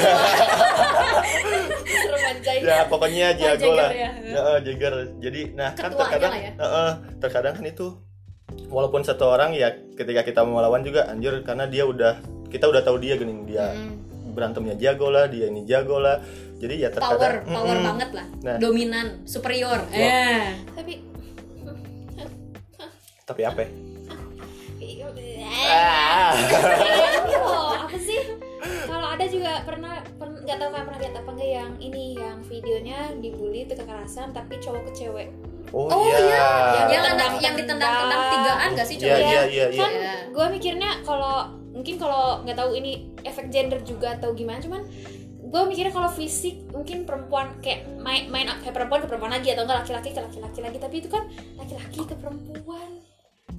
[2.06, 2.60] Remajain.
[2.62, 2.86] ya.
[2.86, 3.90] Pokoknya jago Jagger lah.
[3.90, 4.10] ya.
[4.14, 4.94] Heeh, Jagger.
[5.18, 6.52] Jadi nah kan Ketuanya terkadang ya.
[6.56, 7.86] heeh, terkadang kan itu
[8.70, 12.82] walaupun satu orang ya ketika kita mau melawan juga anjir karena dia udah kita udah
[12.86, 14.34] tahu dia gening dia Mm.
[14.34, 16.22] berantemnya jago lah dia ini jago lah
[16.60, 17.88] jadi ya Power, terkadang power Mm-mm.
[17.88, 18.26] banget lah.
[18.44, 18.56] Nah.
[18.60, 19.80] Dominan, superior.
[19.96, 20.60] Eh.
[20.76, 20.92] Tapi
[23.24, 23.70] tapi apa ya?
[25.70, 26.34] Ah.
[27.40, 28.20] oh, apa sih?
[28.60, 32.98] Kalau ada juga pernah nggak tahu kalian pernah lihat apa enggak yang ini yang videonya
[33.22, 35.28] dibully itu kekerasan tapi cowok ke cewek.
[35.70, 36.44] Oh, Oh iya iya,
[36.88, 37.30] yang Ditendang-tendang.
[37.30, 39.28] anak yang ditendang-tendang tigaan gak sih Iya, cowoknya?
[39.28, 39.80] iya, iya, iya.
[39.80, 40.14] Kan Iya.
[40.30, 41.36] gue mikirnya kalau
[41.70, 44.82] mungkin kalau nggak tahu ini efek gender juga atau gimana cuman
[45.42, 49.64] gue mikirnya kalau fisik mungkin perempuan kayak main main kayak perempuan ke perempuan lagi atau
[49.64, 52.90] enggak laki-laki ke laki-laki lagi tapi itu kan laki-laki ke perempuan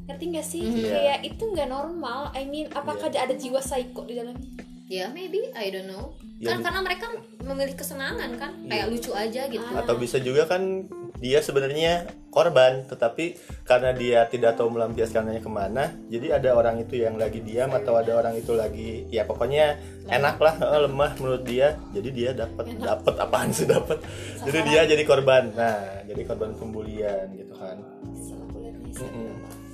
[0.04, 0.84] ngerti nggak sih Mhm.
[0.86, 3.20] kayak itu nggak normal I mean apakah Iya.
[3.22, 4.50] ada jiwa psycho di dalamnya
[4.88, 6.20] Ya maybe, I don't know.
[6.36, 7.08] Ya, Kan karena mereka
[7.40, 8.92] memilih kesenangan kan, kayak Iya.
[8.92, 9.64] lucu aja gitu.
[9.66, 9.80] Ah.
[9.80, 10.84] atau bisa juga kan
[11.22, 16.98] dia sebenarnya korban tetapi karena dia tidak tahu melampiaskannya ke mana jadi ada orang itu
[16.98, 19.78] yang lagi diam atau ada orang itu lagi ya pokoknya
[20.10, 20.56] enak lah
[20.88, 21.78] lemah menurut dia.
[21.94, 24.02] Jadi dia dapat dapat apaan sih dapat
[24.44, 25.54] jadi dia jadi korban.
[25.54, 27.78] Nah jadi korban pembulian gitu kan.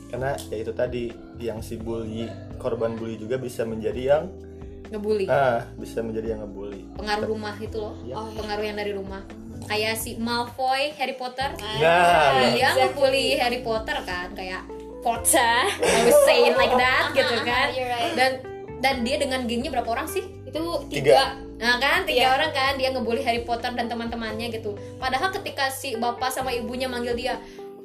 [0.07, 2.29] Karena ya itu tadi yang si bully
[2.61, 4.25] korban bully juga bisa menjadi yang
[4.87, 5.27] Ngebully.
[5.27, 6.87] ah bisa menjadi yang ngebully.
[6.95, 7.95] Pengaruh rumah itu loh.
[8.07, 8.13] Iya.
[8.15, 9.19] Oh, pengaruh yang dari rumah.
[9.65, 11.49] Kayak si Malfoy Harry Potter.
[11.57, 11.75] Nah,
[12.53, 12.77] dia exactly.
[12.85, 14.61] ngebully Harry Potter kan kayak
[15.01, 17.71] Potter, I was saying like that gitu kan.
[17.73, 18.13] You're right.
[18.13, 18.31] Dan
[18.77, 20.37] dan dia dengan gengnya berapa orang sih?
[20.47, 21.11] itu Tiga.
[21.11, 21.23] tiga,
[21.59, 22.35] Nah kan tiga Iya.
[22.39, 24.79] orang kan dia ngebully Harry Potter dan teman-temannya gitu.
[24.95, 27.35] Padahal ketika si bapak sama ibunya manggil dia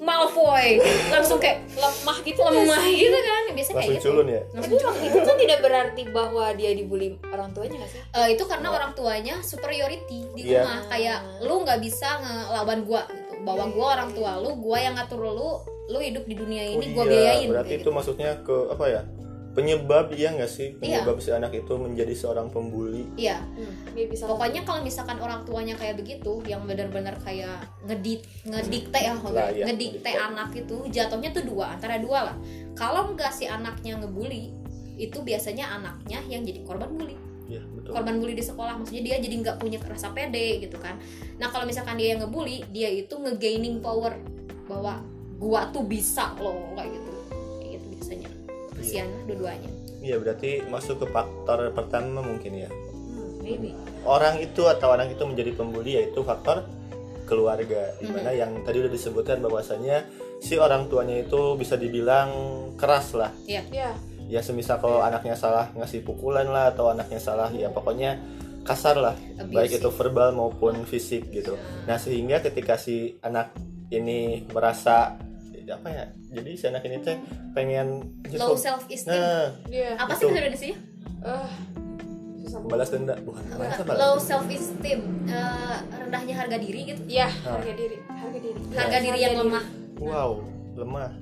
[0.03, 2.95] Malfoy, langsung kayak lemah gitu nggak lemah sih?
[2.99, 3.43] gitu kan.
[3.49, 4.07] Biasanya kayak langsung gitu.
[4.11, 4.41] culun ya?
[4.51, 8.01] Tapi waktu itu kan tidak berarti bahwa dia dibully orang tuanya nggak sih?
[8.11, 10.67] Eh, itu karena orang tuanya superiority di Iya.
[10.67, 10.79] rumah.
[10.91, 13.33] Kayak lu nggak bisa ngelawan gua gitu.
[13.43, 15.51] Bahwa gua orang tua lu gua yang ngatur lu
[15.87, 19.03] lu hidup di dunia ini Oh gua iya, biayain berarti itu maksudnya ke apa ya
[19.53, 20.75] penyebab iya nggak sih?
[20.81, 21.05] Iya.
[21.05, 23.05] penyebab si anak itu menjadi seorang pembuli.
[23.21, 23.45] Iya.
[23.93, 29.13] Dia bisa pokoknya kalau misalkan orang tuanya kayak begitu yang benar-benar kayak ngedit ngedikte ya
[29.21, 30.11] Lah, iya, ngedikte ngedikte.
[30.17, 32.37] anak itu jatuhnya tuh dua antara dua lah.
[32.73, 34.57] Kalau nggak si anaknya ngebully
[34.97, 37.17] itu biasanya anaknya yang jadi korban bully.
[37.53, 37.93] Iya betul.
[37.93, 40.97] Korban bully di sekolah maksudnya dia jadi nggak punya rasa pede gitu kan.
[41.37, 44.17] Nah kalau misalkan dia yang ngebully dia itu ngegaining power
[44.65, 45.05] bahwa
[45.37, 47.12] gua tuh bisa loh kayak gitu
[48.83, 49.71] kasihan lah dua-duanya.
[50.03, 52.71] Iya berarti masuk ke faktor pertama mungkin ya.
[52.71, 53.71] Hmm, maybe.
[54.03, 56.67] Orang itu atau anak itu menjadi pembuli yaitu faktor
[57.23, 58.43] keluarga di mana Mm-hmm.
[58.43, 60.05] yang tadi udah disebutkan bahwasanya
[60.43, 62.29] si orang tuanya itu bisa dibilang
[62.75, 63.31] keras lah.
[63.47, 63.63] Ya
[64.27, 68.19] ya semisal kalau anaknya salah ngasih pukulan lah atau anaknya salah ya pokoknya
[68.67, 69.15] kasar lah.
[69.39, 69.55] Abusive.
[69.55, 71.55] baik itu verbal maupun fisik gitu.
[71.87, 73.55] Nah sehingga ketika si anak
[73.95, 75.15] ini merasa
[75.63, 77.17] apa ya jadi si anak ini teh
[77.53, 78.09] pengen
[78.41, 80.33] low self esteem nah dia apa sih itu.
[80.33, 80.75] bahasa Indonesia
[81.23, 81.49] eh
[82.43, 82.73] susah banget.
[82.73, 85.01] balas denda bukan balas low self esteem
[85.93, 87.01] rendahnya harga diri gitu?
[87.09, 87.57] Ya Nah.
[87.57, 88.59] harga diri harga diri.
[88.77, 89.65] Harga diri yang lemah.
[89.97, 90.31] Wow
[90.73, 91.13] lemah.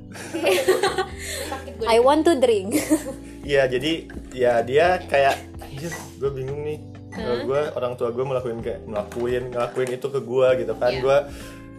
[1.87, 2.79] I want to drink.
[3.41, 6.79] Iya jadi ya dia kayak anjir gue bingung nih.
[7.11, 10.93] Kalau gue orang tua gue melakuin kayak melakuin ngelakuin itu ke gue gitu kan.
[10.95, 11.01] Iya.
[11.03, 11.19] gue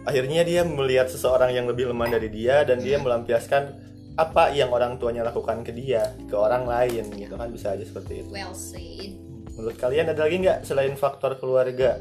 [0.02, 5.00] akhirnya dia melihat seseorang yang lebih lemah dari dia dan dia melampiaskan apa yang orang
[5.00, 8.28] tuanya lakukan ke dia ke orang lain gitu kan bisa aja seperti itu.
[8.28, 9.16] Well said.
[9.56, 12.00] Menurut kalian ada lagi nggak selain faktor keluarga?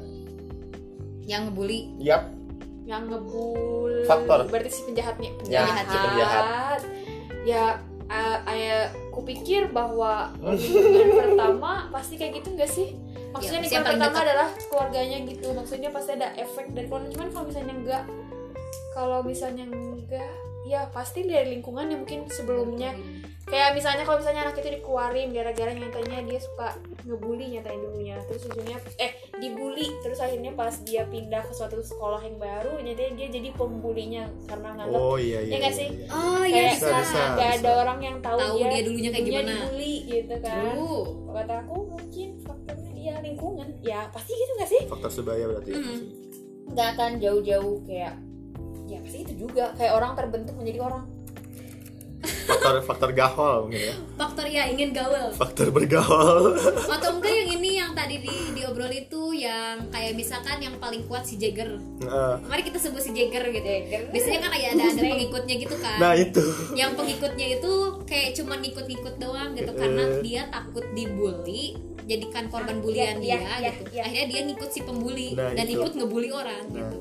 [1.24, 1.80] Yang ngebully?
[2.04, 2.32] Yap.
[2.84, 4.50] Yang ngebul Faktor.
[4.50, 5.32] berarti si penjahatnya.
[5.48, 6.82] Ya, penjahat, si penjahat.
[7.42, 7.66] ya
[8.12, 12.94] uh, ayah kupikir bahwa lingkungan pertama pasti kayak gitu enggak sih
[13.32, 14.26] maksudnya Ya, paling pertama dekat.
[14.26, 18.04] adalah keluarganya gitu maksudnya pasti ada efek dari keluarga cuman kalau misalnya enggak
[18.92, 20.30] kalau misalnya enggak
[20.64, 22.94] ya pasti dari lingkungan yang mungkin sebelumnya
[23.44, 28.46] kayak misalnya kalau misalnya anak itu dikeluarin gara-gara nyatanya dia suka ngebully nyatain dulunya terus
[28.46, 33.28] ujungnya eh dibully terus akhirnya pas dia pindah ke suatu sekolah yang baru nyatanya dia
[33.32, 35.90] jadi pembulinya karena nganggap oh iya iya Ya nggak iya, sih?
[35.90, 36.08] iya.
[36.08, 37.22] oh iya kayak bisa, bisa, bisa.
[37.34, 39.52] nggak ada orang yang tahu, Tahu dia dulunya kayak gimana.
[39.52, 40.76] dibully gitu kan
[41.32, 42.30] kata aku mungkin
[43.22, 43.70] ya lingkungan.
[43.86, 44.82] Ya pasti gitu nggak sih?
[44.90, 45.78] Faktor sebaya berarti ya.
[45.78, 46.02] Mm.
[46.72, 48.16] nggak akan jauh-jauh kayak
[48.90, 49.78] ya pasti itu juga.
[49.78, 51.06] Kayak orang terbentuk menjadi orang.
[52.22, 53.96] Faktor faktor gahol mungkin ya.
[54.18, 55.34] Faktor ya ingin gaul.
[55.34, 56.54] Faktor bergaul.
[56.98, 61.26] Atau enggak yang ini yang tadi di diobrol itu yang kayak misalkan yang paling kuat
[61.26, 61.82] si Jagger.
[62.06, 63.66] Nah, mari kita sebut si Jagger gitu
[64.14, 65.98] biasanya kan ada ada, ada pengikutnya gitu kan.
[65.98, 66.44] Nah itu.
[66.78, 67.74] Yang pengikutnya itu
[68.06, 69.72] kayak cuma ngikut-ngikut doang gitu.
[69.74, 70.22] Karena Eh.
[70.22, 71.78] dia takut dibully
[72.12, 73.84] jadikan korban bulian Iya, dia iya, gitu.
[73.90, 74.02] iya.
[74.04, 75.76] akhirnya dia ngikut si pembuli Nah, dan itu.
[75.78, 76.98] ikut ngebully orang Nah, gitu.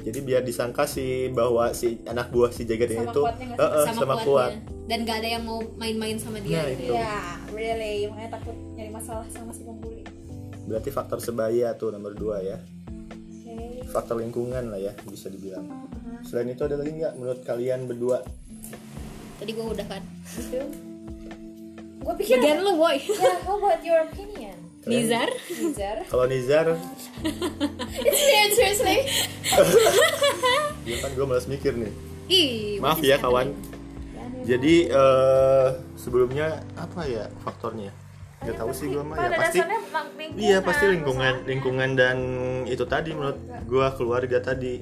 [0.00, 3.44] jadi biar disangka si bahwa si anak buah si Jagger ini Sama itu sih?
[3.44, 4.24] eh, eh, sama, sama kuatnya.
[4.24, 4.52] kuat.
[4.88, 6.82] Dan gak ada yang mau main-main sama dia Nah, gitu.
[6.82, 6.92] itu.
[6.94, 7.16] ya.
[7.50, 7.96] Really.
[8.06, 10.00] Makanya takut nyari masalah sama si pembuli.
[10.64, 12.56] Berarti faktor sebaya tuh nomor dua ya.
[13.38, 13.84] Oke.
[13.86, 15.68] Faktor lingkungan lah ya bisa dibilang.
[16.22, 18.24] Selain itu ada lagi nggak menurut kalian berdua?
[19.36, 20.02] Tadi gua udah kan.
[20.26, 20.60] Gitu
[22.08, 22.96] gue pikir bagian lu boy.
[23.20, 24.56] Ya how about your opinion?
[24.88, 25.28] Nizar?
[25.52, 25.96] Nizar.
[26.08, 26.66] Kalau Nizar?
[28.08, 28.98] It's weird seriously.
[30.88, 31.92] Ya kan gue malas mikir nih.
[32.32, 33.52] Ih maaf ya kawan.
[34.48, 35.68] jadi eh,
[36.00, 37.92] sebelumnya apa ya faktornya?
[38.40, 39.58] Nggak tahu sih gue mah ya pada pasti
[40.38, 41.50] iya pasti lingkungan masalahnya.
[41.52, 42.16] lingkungan dan
[42.64, 43.36] itu tadi menurut
[43.68, 44.80] gue keluarga tadi.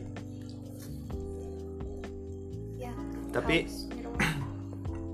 [2.79, 2.95] Ya
[3.35, 3.67] tapi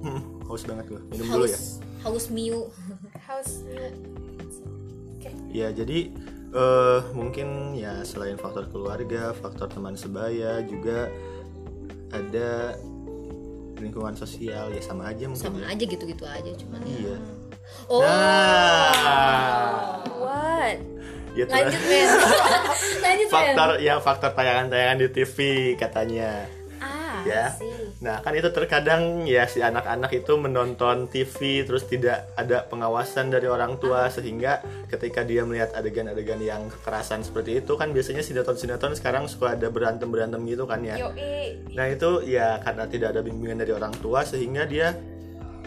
[0.05, 0.21] hmm,
[0.51, 1.61] haus banget gue minum dulu ya
[2.03, 2.27] haus
[3.27, 3.71] haus miu.
[3.71, 3.91] You
[5.53, 6.11] Ya jadi
[6.53, 11.09] eh mungkin ya selain faktor keluarga, faktor teman sebaya juga
[12.13, 12.77] ada
[13.79, 14.75] lingkungan sosial.
[14.75, 15.77] Ya sama aja mungkin sama ya.
[15.77, 16.97] aja gitu-gitu aja cuman ya.
[16.97, 17.17] Iya.
[17.89, 18.01] oh.
[18.03, 20.79] Nah, what?
[21.33, 22.09] Ya lanjut men
[23.05, 25.37] lanjut men faktor ya faktor tayangan-tayangan di TV
[25.79, 26.45] katanya.
[26.83, 27.55] ah Ya.
[27.57, 33.31] sih Nah, kan itu terkadang ya si anak-anak itu menonton TV terus tidak ada pengawasan
[33.31, 34.59] dari orang tua sehingga
[34.91, 40.43] ketika dia melihat adegan-adegan yang kekerasan seperti itu kan biasanya sinetron-sinetron sekarang suka ada berantem-berantem
[40.51, 40.99] gitu kan ya.
[41.79, 44.99] Nah, itu ya karena tidak ada bimbingan dari orang tua sehingga dia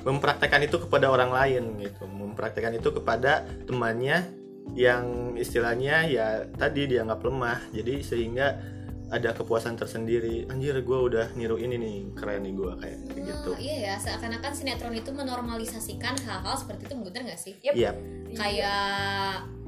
[0.04, 2.04] mempraktekkan itu kepada orang lain gitu.
[2.04, 4.28] Mempraktekkan itu kepada temannya
[4.76, 7.71] yang istilahnya ya tadi dianggap lemah.
[7.71, 8.75] Jadi sehingga
[9.13, 10.50] ada kepuasan tersendiri.
[10.50, 13.52] Anjir, gue udah niru ini nih, keren nih gue kayak gitu.
[13.54, 17.74] Oh, iya ya seakan-akan sinetron itu menormalisasikan hal-hal seperti itu bener nggak sih Yep.
[17.74, 17.91] Iya,
[18.38, 18.86] kayak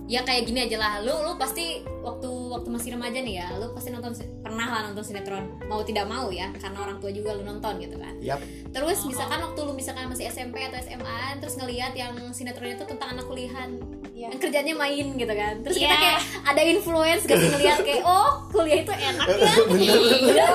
[0.08, 0.94] ya kayak gini aja lah.
[1.04, 5.04] Lu lu pasti waktu waktu masih remaja nih ya lu pasti nonton pernah lah nonton
[5.04, 5.44] sinetron.
[5.68, 8.16] Mau tidak mau ya karena orang tua juga lu nonton gitu kan.
[8.24, 8.40] Yap,
[8.72, 13.20] terus misalkan waktu lu misalkan masih SMP atau SMA terus ngelihat yang sinetronnya itu tentang
[13.20, 13.76] anak kuliahan.
[14.18, 14.34] Iya.
[14.34, 15.62] yang kerjanya main gitu kan.
[15.62, 16.02] Terus kita Iya.
[16.02, 19.54] kayak ada influence gak sih ngelihat kayak oh kuliah itu enak ya.
[19.78, 20.50] Iya.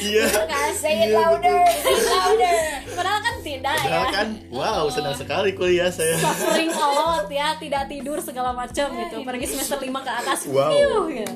[0.00, 0.24] Iya.
[0.48, 0.70] kan?
[0.72, 1.60] Say it louder.
[1.84, 2.51] Say it louder
[4.08, 6.16] kan, wow, senang sekali kuliah saya.
[6.16, 11.06] suffering a lot ya tidak tidur segala macam gitu pergi semester 5 ke atas Wow.
[11.08, 11.34] Gitu.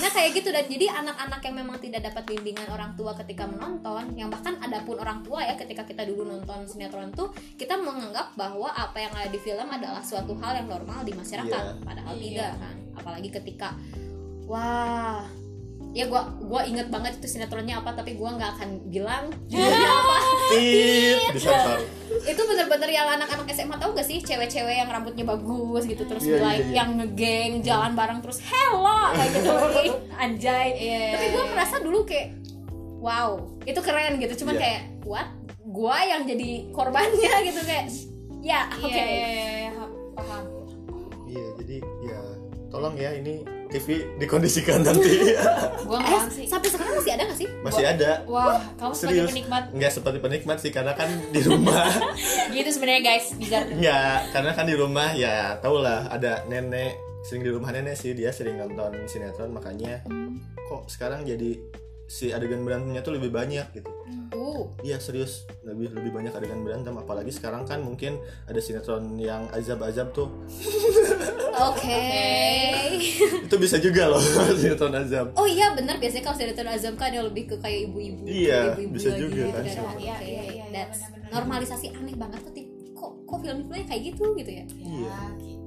[0.00, 4.12] Nah kayak gitu dan jadi anak-anak yang memang tidak dapat bimbingan orang tua ketika menonton,
[4.14, 8.32] yang bahkan ada pun orang tua ya ketika kita dulu nonton sinetron tuh kita menganggap
[8.34, 11.82] bahwa apa yang ada di film adalah suatu hal yang normal di masyarakat, Iya.
[11.82, 12.22] padahal Iya.
[12.24, 12.74] tidak kan.
[12.94, 13.68] Apalagi ketika
[14.44, 15.24] wah
[15.94, 20.16] ya gua gua inget banget itu sinetronnya apa tapi gua nggak akan bilang judulnya apa.
[20.50, 21.22] Tit,
[22.24, 24.18] itu bener-bener yang anak-anak SMA tahu gak sih?
[24.18, 26.74] Cewek-cewek yang rambutnya bagus gitu terus Iya, mulai iya, iya.
[26.74, 29.14] yang ngegeng jalan bareng terus hello!
[29.14, 29.50] kayak gitu.
[30.22, 30.68] Anjay.
[30.74, 32.28] Iya, tapi gue merasa dulu kayak
[32.98, 34.34] wow itu keren gitu.
[34.42, 34.62] Cuman Iya.
[34.62, 35.28] kayak what?
[35.64, 37.32] Gue yang jadi korbannya?
[37.48, 37.86] gitu kayak
[38.42, 38.90] ya oke.
[38.90, 39.70] Iya, iya, iya, iya,
[40.12, 40.44] paham.
[41.24, 42.20] Iya, jadi ya
[42.68, 43.42] tolong ya ini
[43.74, 45.34] TV dikondisikan nanti.
[45.88, 46.46] Gua Eh, nggak sih.
[46.46, 47.48] sampai sekarang masih ada gak sih?
[47.60, 48.10] masih ada.
[48.24, 49.30] Wah, kamu sebagai serius.
[49.30, 49.62] penikmat.
[49.70, 51.90] Nggak seperti penikmat sih karena kan di rumah.
[52.54, 53.66] Gitu sebenarnya guys, bizar.
[53.66, 58.12] nggak karena kan di rumah ya tau lah ada nenek sering di rumah nenek sih.
[58.12, 60.00] Dia sering nonton sinetron makanya
[60.64, 61.58] kok sekarang jadi
[62.04, 63.88] si adegan berantemnya tuh lebih banyak gitu.
[64.34, 65.48] Uh, Iya serius.
[65.64, 66.92] Lebih lebih banyak adegan berantem.
[66.94, 70.28] Apalagi sekarang kan mungkin ada sinetron yang azab-azab tuh.
[71.70, 72.02] Oke.
[73.44, 74.20] itu bisa juga loh
[74.60, 75.32] sinetron azab.
[75.38, 78.26] Oh iya benar biasanya kalau sinetron azam kan yang lebih ke kayak ibu-ibu.
[78.26, 79.96] Iya, ibu-ibu bisa lagi juga gitu kan, kan.
[79.96, 81.30] Iya, iya, iya, iya, that's benar-benar.
[81.32, 82.66] normalisasi aneh banget tuh tip.
[82.94, 84.64] Kok kok film-filmnya kayak gitu gitu ya?
[84.76, 85.18] Iya.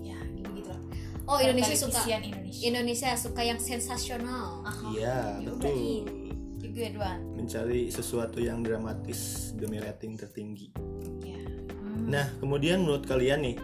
[0.04, 0.82] Ya, gitu gitu lah.
[1.28, 2.02] oh Indonesia suka.
[2.04, 2.62] Indonesia.
[2.68, 4.64] Indonesia suka yang sensasional.
[4.94, 6.17] Iya betul
[6.78, 7.22] good one.
[7.36, 10.70] mencari sesuatu yang dramatis demi rating tertinggi
[11.20, 11.42] Ya.
[12.06, 13.58] nah kemudian menurut kalian nih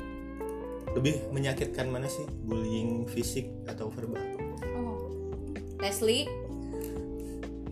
[0.94, 4.22] lebih menyakitkan mana sih bullying fisik atau verbal
[4.74, 5.08] Oh.
[5.78, 6.26] Leslie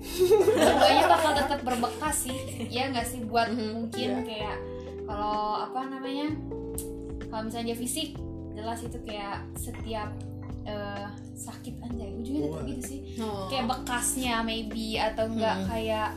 [0.02, 2.38] Dua-duanya bakal tetap berbekas sih.
[2.68, 3.70] Ya nggak sih buat Mhm.
[3.72, 4.26] mungkin Iya.
[4.26, 4.58] kayak
[5.06, 6.34] kalau apa namanya?
[7.28, 8.18] Kalau misalnya dia fisik,
[8.52, 10.10] jelas itu kayak setiap
[10.64, 13.00] eh, sakit anjay ujungnya tetap gitu sih.
[13.18, 13.48] oh.
[13.48, 15.68] kayak bekasnya maybe atau enggak Hmm.
[15.68, 16.10] kayak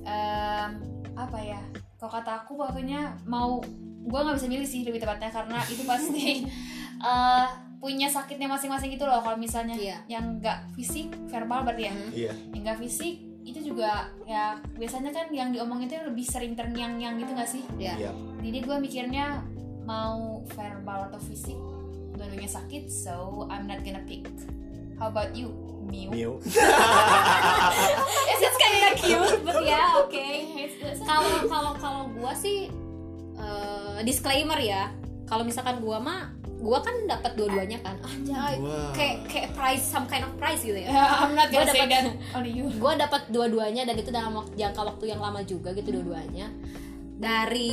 [0.00, 0.70] em,
[1.12, 1.60] apa ya
[1.96, 3.60] kalau kata aku pokoknya mau
[4.00, 6.46] gue nggak bisa milih sih lebih tepatnya karena itu pasti
[7.04, 9.96] eh, punya sakitnya masing-masing gitu loh kalau misalnya Iya.
[10.06, 12.10] yang enggak fisik verbal berarti ya Mhm.
[12.12, 13.90] iya yang enggak fisik itu juga
[14.22, 18.58] ya biasanya kan yang diomongin itu lebih sering terngiang-ngiang gitu gak sih ya iya jadi
[18.60, 19.26] gue mikirnya
[19.82, 21.56] mau verbal atau fisik
[22.20, 24.28] dua-duanya sakit so I'm not gonna pick.
[24.94, 25.48] How about you
[25.82, 26.12] Miu?
[26.12, 26.32] Miu.
[28.30, 32.68] It's kind of cute but ya oke it's- kalau kalau kalau gua sih
[33.34, 34.92] eh, disclaimer ya.
[35.24, 36.20] Kalau misalkan gua mah
[36.60, 37.96] gua kan dapat dua-duanya kan.
[38.04, 38.92] Anjay Wah.
[38.92, 40.92] kayak kayak prize some kind of prize gitu ya.
[40.92, 42.68] I'm not Gua gonna say dapat- that only you.
[42.68, 46.52] gue dapat dua-duanya dan itu dalam wak- jangka waktu yang lama juga gitu dua-duanya.
[47.16, 47.72] Dari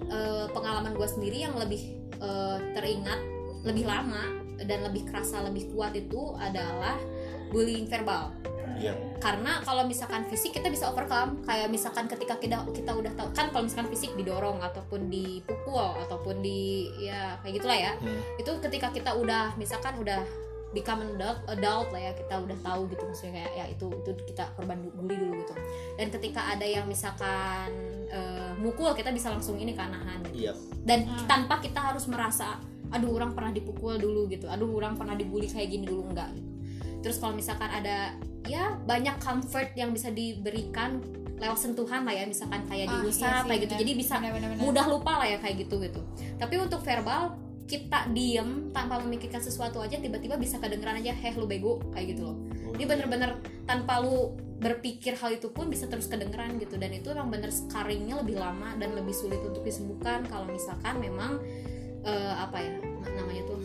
[0.00, 1.82] eh, pengalaman gue sendiri yang lebih
[2.16, 3.20] eh, teringat
[3.62, 4.24] lebih lama
[4.58, 6.94] dan lebih kerasa lebih kuat itu adalah
[7.50, 8.30] bullying verbal
[8.74, 13.28] iya karena kalau misalkan fisik kita bisa overcome kayak misalkan ketika kita kita udah tahu
[13.30, 18.18] kan kalau misalkan fisik didorong ataupun dipukul ataupun di ya kayak gitulah ya Hmm.
[18.36, 20.24] itu ketika kita udah misalkan udah
[20.72, 24.48] become adult, adult lah ya kita udah tahu gitu maksudnya kayak ya itu itu kita
[24.56, 25.54] korban bully dulu gitu
[25.94, 27.68] dan ketika ada yang misalkan
[28.08, 30.48] eh, mukul kita bisa langsung ini kan nahan gitu.
[30.48, 31.28] iya dan Hmm.
[31.28, 32.56] tanpa kita harus merasa
[32.92, 34.46] aduh orang pernah dipukul dulu gitu.
[34.46, 36.48] Aduh orang pernah dibully kayak gini dulu enggak gitu.
[37.02, 38.14] Terus kalau misalkan ada
[38.46, 41.02] ya banyak comfort yang bisa diberikan
[41.38, 43.74] lewat sentuhan lah ya misalkan kayak Ah, diusap iya sih, kayak gitu.
[43.82, 44.62] jadi bisa Benar, benar, benar.
[44.62, 46.00] mudah lupa lah ya kayak gitu gitu.
[46.38, 47.34] Tapi untuk verbal
[47.66, 52.30] kita diem tanpa memikirkan sesuatu aja tiba-tiba bisa kedengeran aja heh lu bego kayak gitu
[52.30, 52.36] loh.
[52.78, 56.78] Dia bener-bener tanpa lu berpikir hal itu pun bisa terus kedengeran gitu.
[56.78, 61.42] Dan itu emang bener scarringnya lebih lama dan lebih sulit untuk disembuhkan kalau misalkan memang
[62.02, 63.60] eh, apa ya na- namanya tuh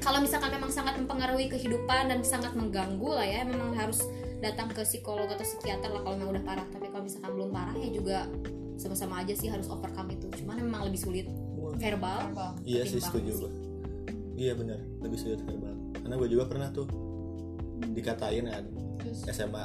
[0.00, 4.00] kalau misalkan memang sangat mempengaruhi kehidupan dan sangat mengganggu lah ya memang harus
[4.40, 6.64] datang ke psikolog atau psikiater lah kalau memang udah parah.
[6.66, 8.18] Tapi kalau misalkan belum parah ya juga
[8.80, 10.32] sama-sama aja sih harus overcome itu.
[10.40, 11.28] Cuman memang lebih sulit
[11.76, 12.32] verbal.
[12.64, 13.44] Iya sih setuju sih.
[13.44, 13.52] gue
[14.40, 15.76] iya benar lebih sulit verbal.
[15.92, 16.88] Karena gue juga pernah tuh
[17.92, 18.64] dikatain kan
[18.98, 19.28] Terus?
[19.28, 19.64] SMA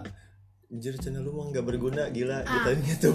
[0.67, 2.67] Anjir channel lu mah nggak berguna gila Ah.
[2.67, 2.69] gitu.
[2.91, 3.09] Gitu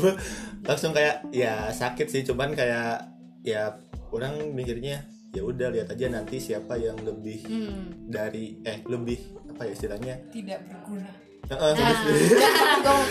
[0.64, 2.24] langsung kayak ya sakit sih.
[2.24, 3.04] Cuman kayak
[3.40, 3.76] ya
[4.10, 8.06] orang mikirnya ya udah lihat aja nanti siapa yang lebih hmm.
[8.06, 11.10] dari eh lebih apa ya istilahnya tidak berguna.
[11.42, 12.30] Heeh, Nah, lebih-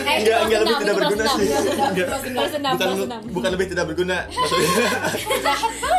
[0.00, 1.48] eh, enggak enggak lebih tidak berguna sih
[2.70, 4.84] bukan bukan lebih tidak berguna maksudnya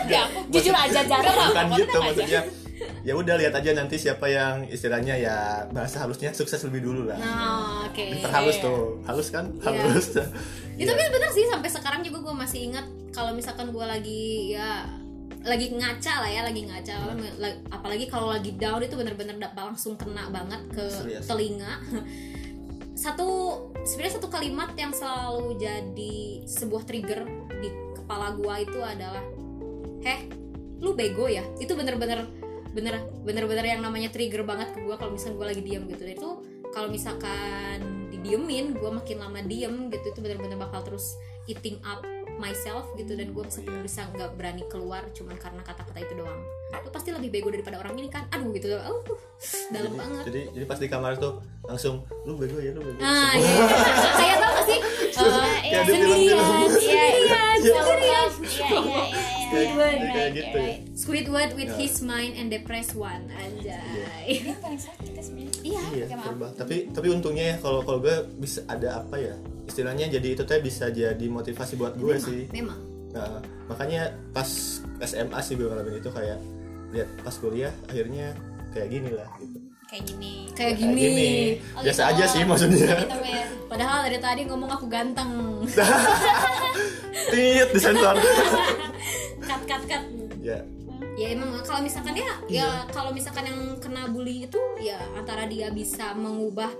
[0.08, 2.41] Ya, jujur aja jarang bukan gitu maksudnya
[3.02, 5.36] ya udah lihat aja nanti siapa yang istilahnya ya
[5.70, 9.86] bahasa halusnya sukses lebih dulu lah nah oke Pinter halus tuh halus kan Iya.
[9.86, 10.24] halus itu
[10.78, 10.86] Iya.
[10.88, 14.88] tapi bener sih sampai sekarang juga gue masih ingat kalau misalkan gue lagi ya
[15.41, 17.26] lagi ngaca lah ya lagi ngaca Hmm.
[17.41, 21.26] La- apalagi kalau lagi down itu bener-bener langsung kena banget ke Serius.
[21.26, 21.82] telinga
[23.04, 27.26] satu sebenarnya satu kalimat yang selalu jadi sebuah trigger
[27.58, 29.24] di kepala gue itu adalah
[30.06, 30.30] heh
[30.78, 32.30] lu bego ya itu bener-bener
[32.71, 36.13] bener bener-bener yang namanya trigger banget ke gue kalau misalkan gue lagi diam gitu dan
[36.13, 36.30] itu
[36.71, 37.80] kalau misalkan
[38.13, 41.17] didiemin gue makin lama diem gitu itu bener-bener bakal terus
[41.50, 42.06] eating up
[42.42, 46.42] myself gitu dan gue bisa bisa nggak berani keluar cuman karena kata-kata itu doang.
[46.82, 48.26] Lu pasti lebih bego daripada orang ini kan?
[48.34, 48.74] Aduh gitu.
[48.82, 49.06] Oh
[49.74, 50.24] dalam jadi, banget.
[50.30, 52.98] jadi jadi pas di kamar tuh langsung lu bego ya lu bego.
[52.98, 54.06] Nah, iya, iya.
[54.18, 54.80] kayak sih?
[55.22, 56.38] Sendirian, sendirian, Iya.
[56.42, 56.70] sendirian.
[56.82, 57.40] Iya iya
[58.02, 58.22] iya.
[58.42, 59.02] iya.
[59.52, 60.74] Kayak Right, gitu ya.
[60.96, 63.84] Squidward with his mind and depressed one anjay
[64.32, 65.60] Ini paling sakit ya sebenarnya.
[65.62, 66.06] iya Iya.
[66.56, 69.36] Tapi tapi untungnya ya kalau kalau gue bisa ada apa ya?
[69.66, 72.42] Istilahnya jadi itu teh bisa jadi motivasi buat gue memang, sih.
[72.50, 72.80] memang
[73.12, 74.48] Nah, makanya pas
[75.02, 76.40] SMA sih gue ngalamin itu kayak
[76.92, 78.32] lihat pas kuliah akhirnya
[78.72, 79.51] kayak gini lah gitu.
[79.92, 80.34] Kayak gini.
[80.52, 81.32] kayak Ya, gini,
[81.76, 82.12] Oh, Biasa gitu.
[82.14, 82.96] aja sih maksudnya.
[82.98, 83.44] Gitu ya.
[83.68, 85.32] padahal dari tadi ngomong aku ganteng
[87.28, 88.16] Tit disensor.
[89.42, 90.04] cut cut cut
[90.40, 90.60] ya.
[91.14, 95.68] ya emang kalau misalkan ya ya kalau misalkan yang kena bully itu ya antara dia
[95.70, 96.72] bisa mengubah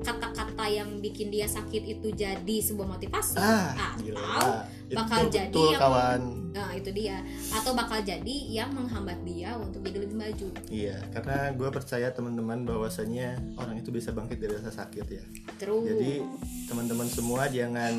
[0.00, 4.66] kata-kata yang bikin dia sakit itu jadi sebuah motivasi Ah, atau gila.
[4.90, 6.20] Bakal itu jadi betul yang kawan.
[6.48, 7.16] nah itu dia
[7.50, 12.64] atau bakal jadi yang menghambat dia untuk jadi lebih maju Iya, karena gue percaya teman-teman
[12.64, 15.24] bahwasanya orang itu bisa bangkit dari rasa sakit ya.
[15.56, 16.24] terus Jadi
[16.64, 17.94] teman-teman semua jangan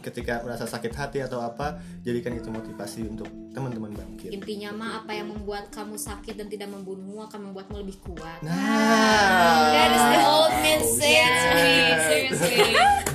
[0.00, 4.32] ketika merasa sakit hati atau apa jadikan itu motivasi untuk teman-teman bangkit.
[4.32, 9.68] intinya mah apa yang membuat kamu sakit dan tidak membunuhmu akan membuatmu lebih kuat Nah,
[9.70, 11.32] That is the old man Oh, shit.
[11.44, 12.58] sweet, seriously.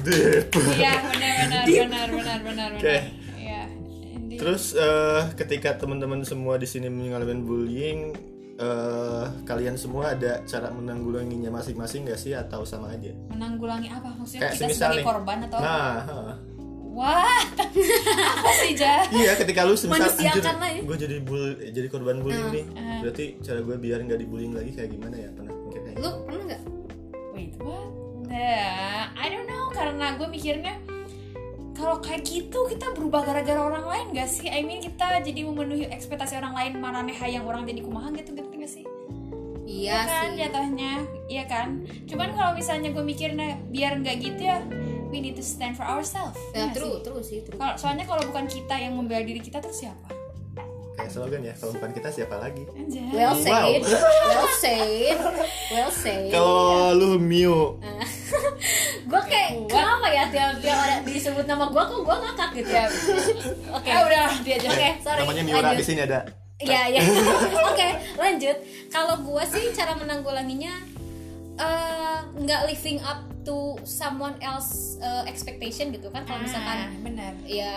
[0.78, 2.96] Iya, benar benar benar benar benar Oke.
[4.38, 8.14] Terus eh, ketika teman-teman semua di sini mengalami bullying,
[8.56, 13.10] eh, kalian semua ada cara menanggulanginya masing-masing gak sih atau sama aja?
[13.28, 15.06] menanggulangi apa maksudnya Kayak kita sebagai nih.
[15.06, 16.36] korban atau Nah, heeh.
[16.90, 17.42] wah
[18.34, 20.82] apa sih ja iya ketika lu semisal Manusiakan lah ya.
[20.82, 23.00] gue jadi bul jadi korban bullying nih, Ah.
[23.00, 25.30] berarti cara gue biar nggak dibullying lagi kayak gimana ya?
[25.32, 26.18] Pernah mikir kayak lu gitu?
[26.24, 26.62] pernah nggak
[27.32, 27.90] wait what
[28.28, 30.74] nah I don't know karena gue mikirnya
[31.78, 34.50] kalau kayak gitu kita berubah gara-gara orang lain gak sih?
[34.50, 38.50] I mean kita jadi memenuhi ekspektasi orang lain marane hayang orang jadi kumaha gitu gitu
[38.50, 38.86] gak sih?
[39.68, 40.42] iya kan sih.
[40.42, 40.94] jatuhnya?
[41.28, 41.68] Iya kan?
[42.08, 44.64] Cuman kalau misalnya gue mikirnya biar nggak gitu ya
[45.12, 46.40] we need to stand for ourselves.
[46.56, 47.04] Ya Iya terus sih?
[47.04, 50.08] terus sih terus kalau soalnya kalau bukan kita yang membela diri kita terus siapa?
[50.98, 52.66] Kayak slogan ya, kalau bukan kita siapa lagi?
[52.74, 53.06] Anjay.
[53.14, 53.82] well said.
[53.86, 55.18] Well said.
[55.70, 56.34] Well said.
[56.34, 57.78] Kalau lu Mio,
[59.08, 62.86] gue kayak kenapa ya tiap tiap ada disebut nama gue kok gue ngakak gitu ya
[63.72, 66.20] oke Ah, udah dia aja oke sorry namanya Miura di sini ada.
[66.58, 67.02] Iya iya.
[67.70, 68.58] Oke lanjut.
[68.90, 70.74] Kalau gue sih cara menanggulanginya
[71.54, 76.26] eh, nggak living up to someone else eh, expectation gitu kan.
[76.26, 77.74] Kalau misalkan Ah, benar ya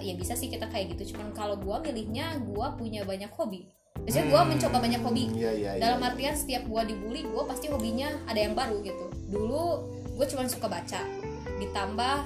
[0.00, 1.12] ya bisa sih kita kayak gitu.
[1.12, 3.68] Cuman kalau gue milihnya gue punya banyak hobi.
[4.00, 5.24] Biasanya gue mencoba banyak hobi.
[5.36, 5.70] Iya iya.
[5.76, 5.80] iya.
[5.84, 9.12] Dalam artian setiap gue dibully, gue pasti hobinya ada yang baru gitu.
[9.28, 9.64] Dulu
[10.12, 11.00] gue cuma suka baca,
[11.58, 12.16] ditambah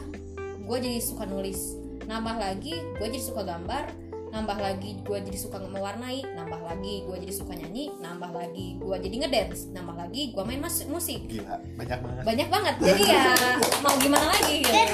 [0.66, 3.90] gue jadi suka nulis, nambah lagi gue jadi suka gambar,
[4.36, 8.96] nambah lagi gue jadi suka mewarnai, nambah lagi gue jadi suka nyanyi, nambah lagi gue
[9.00, 11.24] jadi ngedance, nambah lagi gue main mas- musik.
[11.24, 12.22] Gila, banyak banget.
[12.22, 12.74] Banyak banget.
[12.78, 13.32] Jadi ya
[13.84, 14.76] mau gimana lagi gitu.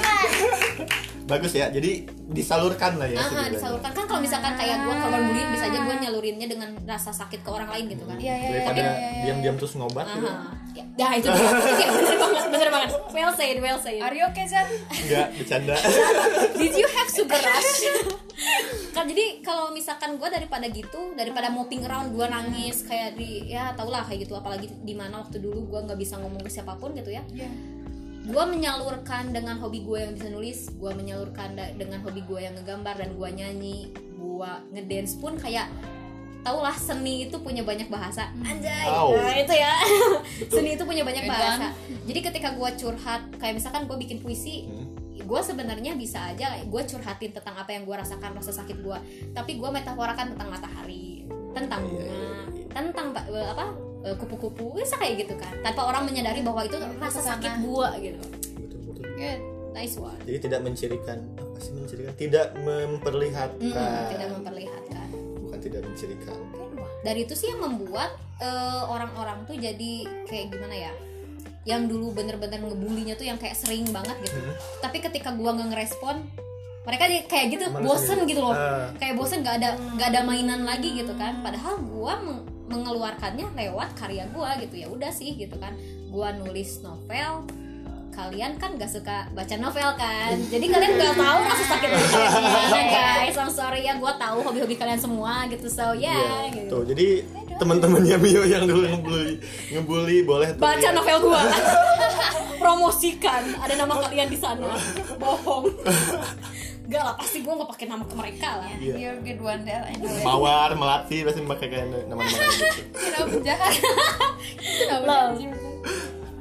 [1.23, 1.67] Bagus ya.
[1.67, 3.15] Jadi disalurkan lah ya.
[3.15, 3.51] Ah, sebenarnya.
[3.55, 7.39] disalurkan kan kalau misalkan kayak gue korban bullying bisa aja gue nyalurinnya dengan rasa sakit
[7.41, 8.15] ke orang lain gitu kan.
[8.15, 9.21] iya iya iya Daripada iya, iya, iya.
[9.27, 10.27] diam-diam terus ngobat gitu.
[10.27, 10.51] Aha.
[10.73, 11.37] Ya, nah itu dia.
[11.73, 12.89] Iya, bener banget, bener banget.
[13.11, 13.99] Well said, well said.
[13.99, 14.67] Are you okay Zan?
[14.89, 15.75] Enggak, bercanda.
[16.55, 17.71] Did you have sugar rush?
[18.91, 23.73] Kan jadi kalau misalkan gue daripada gitu, daripada moping around gue nangis kayak di ya
[23.73, 26.75] tau lah kayak gitu apalagi di mana waktu dulu gue nggak bisa ngomong ke siapa
[26.75, 27.23] pun gitu ya.
[27.29, 27.49] Iya.
[28.23, 32.95] Gue menyalurkan dengan hobi gue yang bisa nulis, gue menyalurkan dengan hobi gue yang ngegambar
[32.95, 35.67] dan gue nyanyi, gue ngedance pun kayak
[36.39, 39.15] tau lah seni itu punya banyak bahasa anjay Wow.
[39.15, 39.79] nah, itu ya
[40.51, 41.71] seni itu punya banyak bahasa
[42.03, 44.82] jadi ketika gue curhat kayak misalkan gue bikin puisi Hmm.
[45.23, 48.97] Gue sebenarnya bisa aja gue curhatin tentang apa yang gue rasakan rasa sakit gue
[49.31, 52.65] tapi gue metaforakan tentang matahari tentang Iya, bunga iya, iya.
[52.69, 53.65] tentang eh, apa
[54.03, 58.23] eh, kupu-kupu bisa kayak gitu kan tanpa orang menyadari bahwa itu rasa sakit gue gitu
[58.57, 59.03] Betul betul.
[59.13, 59.39] Good.
[59.71, 62.13] nice one Jadi tidak mencirikan apa sih mencirikan?
[62.13, 63.61] Tidak memperlihatkan.
[63.73, 65.07] Mm-mm, tidak memperlihatkan
[65.39, 66.39] Bukan tidak mencirikan.
[67.01, 69.93] dari itu sih yang membuat eh, orang-orang tuh jadi
[70.25, 70.93] kayak gimana ya
[71.63, 74.35] yang dulu bener-bener ngebulinya tuh yang kayak sering banget gitu.
[74.35, 74.55] Hmm.
[74.79, 76.27] tapi ketika gua nggak ngerespon
[76.83, 78.29] mereka kayak gitu Malu bosen sendiri.
[78.29, 78.51] gitu loh.
[78.51, 78.91] Ah.
[78.93, 81.39] kayak bosen nggak ada nggak ada mainan lagi gitu kan.
[81.39, 84.75] Padahal gua meng- mengeluarkannya lewat karya gua gitu.
[84.77, 85.71] Ya udah sih gitu kan.
[86.07, 87.47] Gua nulis novel.
[88.11, 90.37] Kalian kan gak suka baca novel kan?
[90.45, 93.33] Jadi kalian gak tahu rasa sakit gimana guys.
[93.33, 96.69] I'm sorry ya gua tahu hobi-hobi kalian semua gitu so ya Iya, gitu.
[96.69, 96.83] tuh.
[96.85, 97.07] Jadi
[97.63, 99.33] teman-temannya Mio yang dulu ngebully,
[99.71, 100.91] ngebully boleh tuh baca lihat.
[100.91, 101.41] novel gua
[102.61, 104.75] promosikan ada nama kalian di sana
[105.15, 105.71] bohong
[106.83, 108.93] Enggak lah pasti gua nggak pakai nama ke mereka lah Iya.
[108.99, 112.83] You're good one I know it Mawar, Melati pasti pakai kayak nama-nama gitu.
[112.91, 113.73] Kenapa jahat
[114.59, 115.15] Kenapa?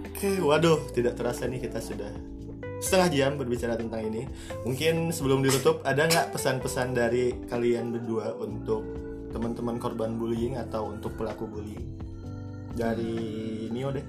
[0.03, 2.11] Oke, waduh, tidak terasa nih kita sudah
[2.83, 4.27] setengah jam berbicara tentang ini.
[4.67, 8.83] Mungkin sebelum ditutup ada nggak pesan-pesan dari kalian berdua untuk
[9.33, 11.89] teman-teman korban bullying atau untuk pelaku bullying?
[12.73, 13.17] Dari
[13.69, 14.05] Mio deh.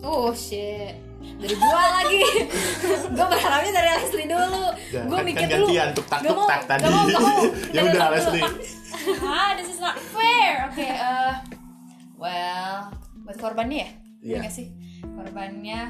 [0.00, 2.20] Oh shit dari gua lagi
[3.16, 6.28] gua berharapnya dari Leslie dulu Ya, gua kan- mikir kan dulu gantian, tuk tak, Gak
[6.28, 6.84] tuk tak gak tadi.
[6.84, 7.42] mau, gak mau.
[7.74, 8.44] Ya udah, Leslie.
[9.32, 11.32] ah this is not fair oke eh,
[12.14, 12.92] well
[13.22, 13.90] buat korbannya ya
[14.20, 14.28] Iya.
[14.30, 14.68] Iya nggak sih
[15.02, 15.80] korbannya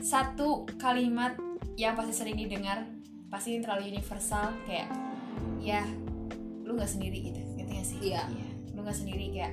[0.00, 1.34] satu kalimat
[1.74, 2.86] yang pasti sering didengar
[3.28, 4.86] pasti terlalu universal kayak
[5.58, 5.82] ya
[6.62, 7.42] lu nggak sendiri gitu
[7.72, 7.98] gak sih?
[8.14, 8.24] Iya.
[8.78, 9.52] lu nggak sendiri kayak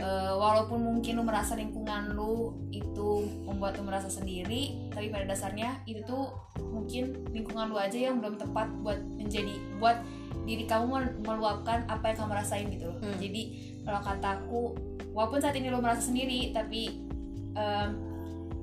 [0.00, 5.84] eh, walaupun mungkin lu merasa lingkungan lu itu membuat lu merasa sendiri tapi pada dasarnya
[5.84, 6.32] itu tuh
[6.72, 10.00] mungkin lingkungan lu aja yang belum tepat buat menjadi buat
[10.48, 12.96] diri kamu mel- meluapkan apa yang kamu rasain gitu loh.
[13.04, 13.20] Hmm.
[13.20, 13.42] jadi
[13.84, 14.62] kalau kataku
[15.12, 17.04] walaupun saat ini lu merasa sendiri tapi
[17.52, 17.90] um,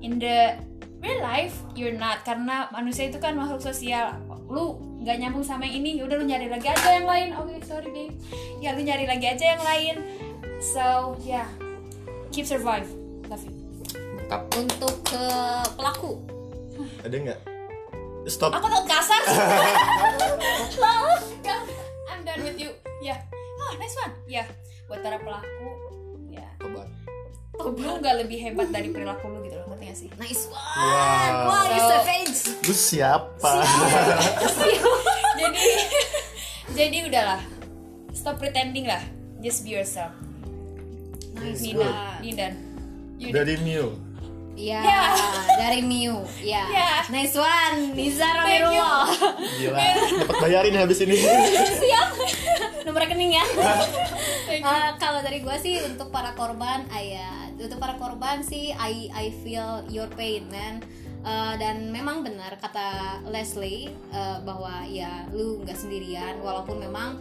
[0.01, 0.57] in the
[1.03, 2.23] real life you're not.
[2.23, 4.19] Karena manusia itu kan makhluk sosial.
[4.49, 7.29] Lu nggak nyambung sama yang ini yaudah lu nyari lagi aja yang lain.
[7.39, 8.15] Oke sorry babe.
[8.59, 9.95] Ya lu nyari lagi aja yang lain.
[10.59, 11.47] So yeah
[12.31, 12.87] keep survive.
[13.27, 13.53] Love you.
[14.15, 14.41] Mantap.
[14.55, 15.23] untuk ke
[15.73, 16.11] pelaku.
[17.03, 17.39] Ada nggak?
[18.29, 18.53] Stop.
[18.53, 19.23] aku tau kasar.
[20.83, 21.57] Lalu, ya,
[22.11, 22.69] I'm done with you.
[23.01, 23.17] Ya.
[23.57, 24.13] Ah nice one.
[24.29, 24.45] Ya.
[24.85, 25.88] Buat para pelaku.
[27.59, 30.09] Lu nggak lebih hebat dari perilaku lu gitu loh ngerti gak sih?
[30.15, 30.55] Nice one.
[30.55, 31.51] Wow.
[31.51, 33.51] wow So- savage Lu siapa?
[35.39, 35.65] jadi
[36.73, 37.41] jadi udahlah.
[38.15, 39.03] Stop pretending lah.
[39.39, 40.11] Just be yourself.
[41.39, 41.95] Yes, Nina good.
[42.23, 42.53] Nidan.
[43.19, 43.95] You Dari Mio.
[44.53, 45.01] Iya, Ya.
[45.55, 46.23] dari Miu.
[46.39, 46.63] Ya.
[46.67, 46.89] Ya.
[47.07, 48.67] Nice one, Niza Thank you.
[48.69, 49.07] Romirullah.
[49.57, 49.77] Gila.
[50.25, 51.15] Dapat bayarin habis ini.
[51.79, 52.07] Siap.
[52.83, 53.45] Nomor rekening ya.
[54.49, 54.61] Eh,
[54.97, 59.85] kalau dari gue sih untuk para korban, ayah, untuk para korban sih, I I feel
[59.87, 60.81] your pain, man.
[61.19, 67.19] Eh, dan memang benar kata Leslie eh, bahwa ya lu nggak sendirian, walaupun memang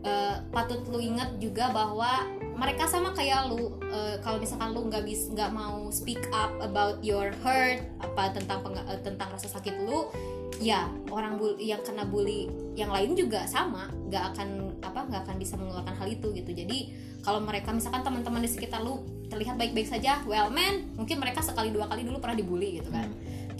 [0.00, 2.24] eh, patut lu ingat juga bahwa
[2.60, 7.00] mereka sama kayak lu eh, kalau misalkan lu nggak bis nggak mau speak up about
[7.00, 10.12] your hurt apa tentang eh, tentang rasa sakit lu
[10.60, 15.36] ya orang bul yang kena bully yang lain juga sama nggak akan apa nggak akan
[15.40, 16.52] bisa mengeluarkan hal itu gitu.
[16.52, 16.78] Jadi
[17.24, 19.00] kalau mereka misalkan teman-teman di sekitar lu
[19.32, 23.08] terlihat baik-baik saja well man mungkin mereka sekali dua kali dulu pernah dibully gitu kan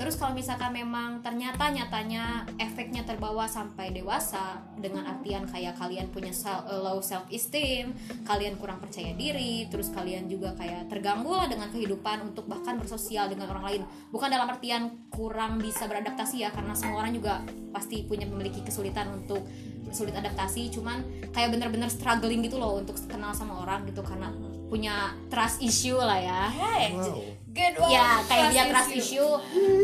[0.01, 6.32] terus kalau misalkan memang ternyata nyatanya efeknya terbawa sampai dewasa dengan artian kayak kalian punya
[6.32, 7.92] sel- low self esteem
[8.24, 13.28] kalian kurang percaya diri terus kalian juga kayak terganggu lah dengan kehidupan untuk bahkan bersosial
[13.28, 13.82] dengan orang lain.
[14.09, 19.12] Bukan dalam artian kurang bisa beradaptasi ya karena semua orang juga pasti punya memiliki kesulitan
[19.12, 19.44] untuk
[19.92, 20.72] sulit adaptasi.
[20.72, 24.32] Cuman kayak bener-bener struggling gitu loh untuk kenal sama orang gitu karena
[24.71, 24.95] punya
[25.27, 27.18] trust issue lah ya Hey, Wow.
[27.51, 29.18] good one ya kayak dia trust issue.
[29.18, 29.33] issue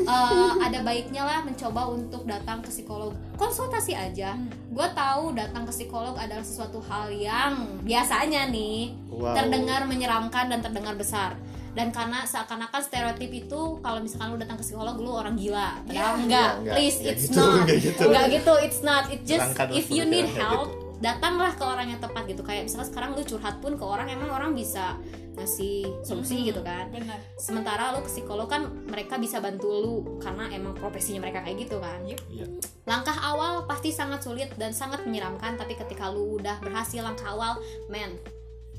[0.07, 5.73] eh, ada baiknya lah mencoba untuk datang ke psikolog konsultasi aja gue tahu datang ke
[5.73, 9.35] psikolog adalah sesuatu hal yang biasanya nih Wow.
[9.35, 11.35] terdengar menyeramkan dan terdengar besar
[11.73, 16.15] dan karena seakan-akan stereotip itu kalau misalkan lu datang ke psikolog lu orang gila padahal
[16.15, 16.23] Ya.
[16.23, 18.03] enggak Enggak, please enggak it's gitu, not enggak gitu.
[18.07, 20.86] enggak gitu it's not it just if you need help gitu.
[21.01, 22.43] Datanglah ke orang yang tepat gitu.
[22.43, 24.97] Kayak misalnya sekarang lu curhat pun ke orang emang orang bisa
[25.37, 26.89] ngasih solusi gitu kan.
[26.89, 27.21] Benar.
[27.37, 31.77] Sementara lu ke psikolog kan mereka bisa bantu lu karena emang profesinya mereka kayak gitu
[31.79, 32.01] kan.
[32.07, 32.47] Iya.
[32.87, 37.59] langkah awal pasti sangat sulit dan sangat menyeramkan tapi ketika lu udah berhasil langkah awal
[37.91, 38.15] man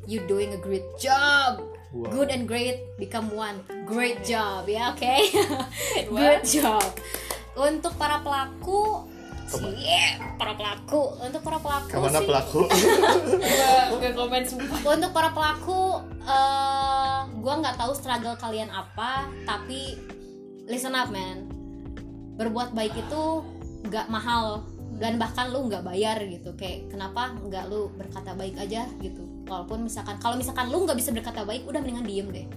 [0.08, 1.60] you doing a great job.
[1.92, 2.12] Wow.
[2.12, 3.60] good and great become one.
[3.84, 5.04] Great job ya oke
[6.12, 6.18] What?
[6.18, 6.88] good job.
[7.60, 9.12] Untuk para pelaku
[9.48, 11.16] Cie, para pelaku.
[11.24, 12.28] Untuk para pelaku Ke mana sih.
[12.28, 12.60] pelaku?
[13.98, 19.96] gue komen sumpah untuk para pelaku eh gue nggak tahu struggle kalian apa tapi
[20.68, 21.48] listen up man.
[22.36, 23.24] Berbuat baik itu
[23.88, 24.68] nggak mahal
[25.00, 26.52] dan bahkan lu nggak bayar gitu.
[26.60, 29.24] Kayak kenapa nggak lu berkata baik aja gitu?
[29.48, 32.48] Walaupun misalkan kalau misalkan lu nggak bisa berkata baik udah mendingan diem deh.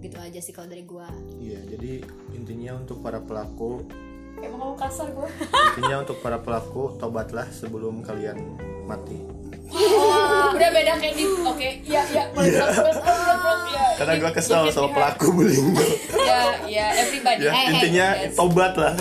[0.00, 1.06] Gitu aja sih kalau dari gue
[1.44, 2.00] Iya, jadi
[2.32, 3.84] intinya untuk para pelaku,
[4.42, 5.28] emang mau kasar gue
[5.72, 8.36] intinya untuk para pelaku tobatlah sebelum kalian
[8.84, 9.16] mati.
[10.50, 12.64] udah beda kayak di oke ya ya ya
[13.94, 14.96] Karena Keep- gue kesel keep it sama behind.
[14.96, 15.68] pelaku bullying
[16.18, 18.34] ya ya everybody ya, Hey, hey, intinya yes.
[18.34, 18.92] tobat lah.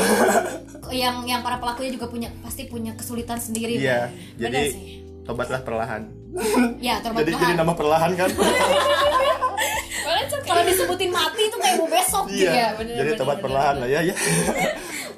[0.91, 4.39] yang yang para pelakunya juga punya pasti punya kesulitan sendiri Iya, man.
[4.39, 4.83] jadi sih.
[5.23, 6.01] tobatlah perlahan.
[6.79, 8.29] ya terbaik Jadi jadi nama perlahan kan?
[8.29, 8.45] Okay.
[10.47, 12.49] kalau disebutin mati itu kayak mau besok Iya.
[12.49, 13.83] Iya, bener, jadi bener, tobat bener, perlahan bener.
[13.83, 14.13] lah ya ya.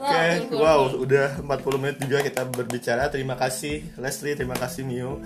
[0.01, 1.05] Cool, cool, wow, cool.
[1.05, 3.05] udah 40 menit juga kita berbicara.
[3.07, 5.21] Terima kasih Leslie, terima kasih Mio.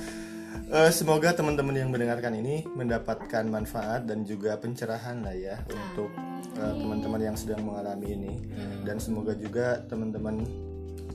[0.66, 6.10] Eh, semoga teman-teman yang mendengarkan ini mendapatkan manfaat dan juga pencerahan lah ya untuk
[6.58, 8.34] eh, teman-teman yang sedang mengalami ini
[8.84, 10.42] dan semoga juga teman-teman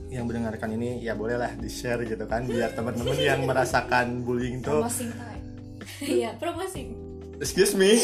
[0.09, 4.81] yang mendengarkan ini ya bolehlah di share gitu kan biar teman-teman yang merasakan bullying tuh.
[6.01, 6.97] Iya, promoting.
[7.37, 7.93] excuse me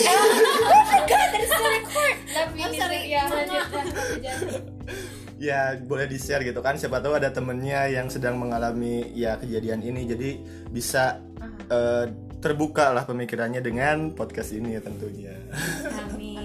[2.30, 3.00] Tapi I'm ini sorry.
[3.10, 5.26] ya lanjut lanjut.
[5.38, 9.86] Ya boleh di share gitu kan siapa tahu ada temennya yang sedang mengalami ya kejadian
[9.86, 10.30] ini jadi
[10.74, 11.22] bisa
[11.70, 12.10] eh,
[12.42, 15.34] terbuka lah pemikirannya dengan podcast ini ya tentunya
[15.94, 16.38] Amin.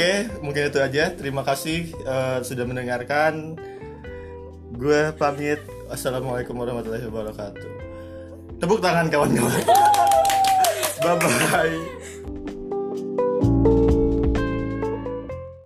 [0.00, 1.12] Oke, mungkin itu aja.
[1.12, 3.52] Terima kasih eh, sudah mendengarkan.
[4.72, 5.60] Gue pamit.
[5.92, 7.68] Assalamualaikum warahmatullahi wabarakatuh.
[8.64, 9.60] Tepuk tangan kawan-kawan.
[11.04, 12.39] Bye bye.